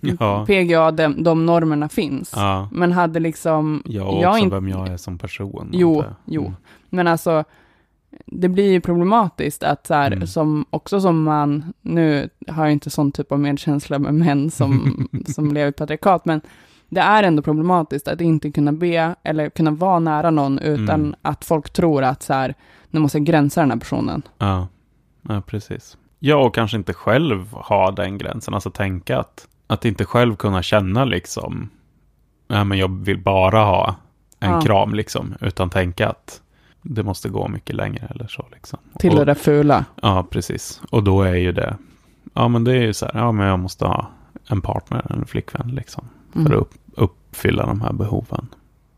[0.20, 0.46] ja.
[0.46, 2.32] PGA, de, de normerna finns.
[2.36, 2.68] ja.
[2.72, 5.68] Men hade liksom, Jag och jag också inte- vem jag är som person.
[5.72, 6.14] Jo, jag.
[6.24, 6.42] jo.
[6.42, 6.54] Mm.
[6.90, 7.44] Men alltså,
[8.26, 10.26] det blir ju problematiskt att så här, Mm.
[10.26, 15.08] som, också som man, nu har jag inte sån typ av medkänsla med män som,
[15.26, 16.40] som lever i patriarkat, men
[16.88, 21.14] det är ändå problematiskt att inte kunna be eller kunna vara nära någon utan Mm.
[21.22, 22.54] att folk tror att så här,
[22.90, 24.22] nu måste jag gränsa den här personen.
[24.38, 24.68] Ja,
[25.28, 25.96] ja precis.
[26.18, 28.54] Ja, och kanske inte själv ha den gränsen.
[28.54, 31.70] Alltså tänka att, att inte själv kunna känna liksom,
[32.48, 33.94] nej men jag vill bara ha
[34.40, 34.60] en Ja.
[34.60, 35.34] kram liksom.
[35.40, 36.40] Utan tänka att
[36.82, 38.78] det måste gå mycket längre eller så liksom.
[38.98, 39.84] Till och, det där fula.
[40.02, 40.80] Ja, precis.
[40.90, 41.76] Och då är ju det,
[42.34, 44.10] ja men det är ju så här, ja men jag måste ha
[44.48, 46.08] en partner, en flickvän liksom.
[46.32, 46.52] För Mm.
[46.52, 48.48] att upp, uppfylla de här behoven.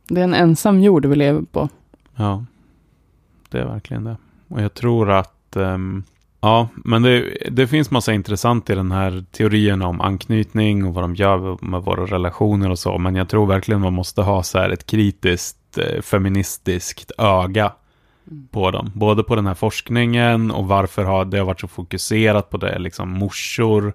[0.09, 1.69] Det är en ensam jord vi lever på.
[2.17, 2.45] Ja,
[3.49, 4.17] det är verkligen det.
[4.49, 6.03] Och jag tror att, ehm,
[6.41, 11.05] ja, men det, det finns massa intressant i den här teorin om anknytning och vad
[11.05, 12.99] de gör med våra relationer och så.
[12.99, 17.73] Men jag tror verkligen man måste ha så här ett kritiskt eh, feministiskt öga
[18.31, 18.49] Mm.
[18.51, 18.91] på dem.
[18.95, 22.79] Både på den här forskningen och varför har det har varit så fokuserat på det,
[22.79, 23.93] liksom morsor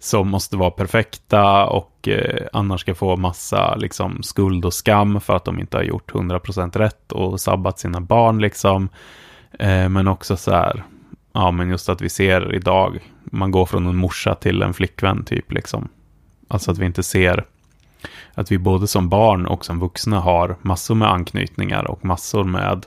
[0.00, 5.36] som måste vara perfekta och eh, annars ska få massa liksom, skuld och skam för
[5.36, 8.88] att de inte har gjort 100% rätt och sabbat sina barn liksom.
[9.58, 10.84] Eh, men också så här,
[11.32, 15.24] ja men just att vi ser idag, man går från en morsa till en flickvän
[15.24, 15.88] typ liksom.
[16.48, 17.44] Alltså att vi inte ser
[18.34, 22.86] att vi både som barn och som vuxna har massor med anknytningar och massor med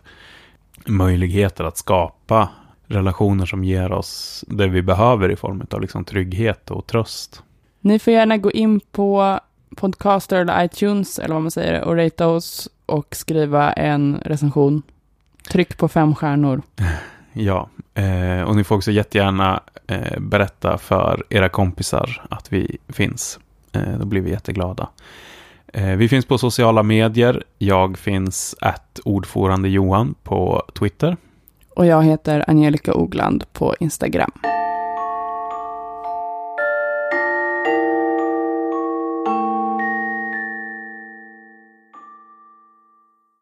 [0.85, 2.49] möjligheter att skapa
[2.93, 7.43] relationer som ger oss det vi behöver i form av liksom trygghet och tröst.
[7.81, 9.39] Ni får gärna gå in på
[9.75, 14.81] Podcaster eller iTunes, eller vad man säger, och ratea oss och skriva en recension.
[15.51, 16.61] Tryck på fem stjärnor.
[17.35, 23.39] Ja, eh, och ni får också jättegärna eh, berätta för era kompisar att vi finns.
[23.71, 24.89] Eh, då blir vi jätteglada.
[25.97, 27.43] Vi finns på sociala medier.
[27.57, 31.17] Jag finns att ordförande Johan på Twitter.
[31.75, 34.31] Och jag heter Angelica Ogland på Instagram.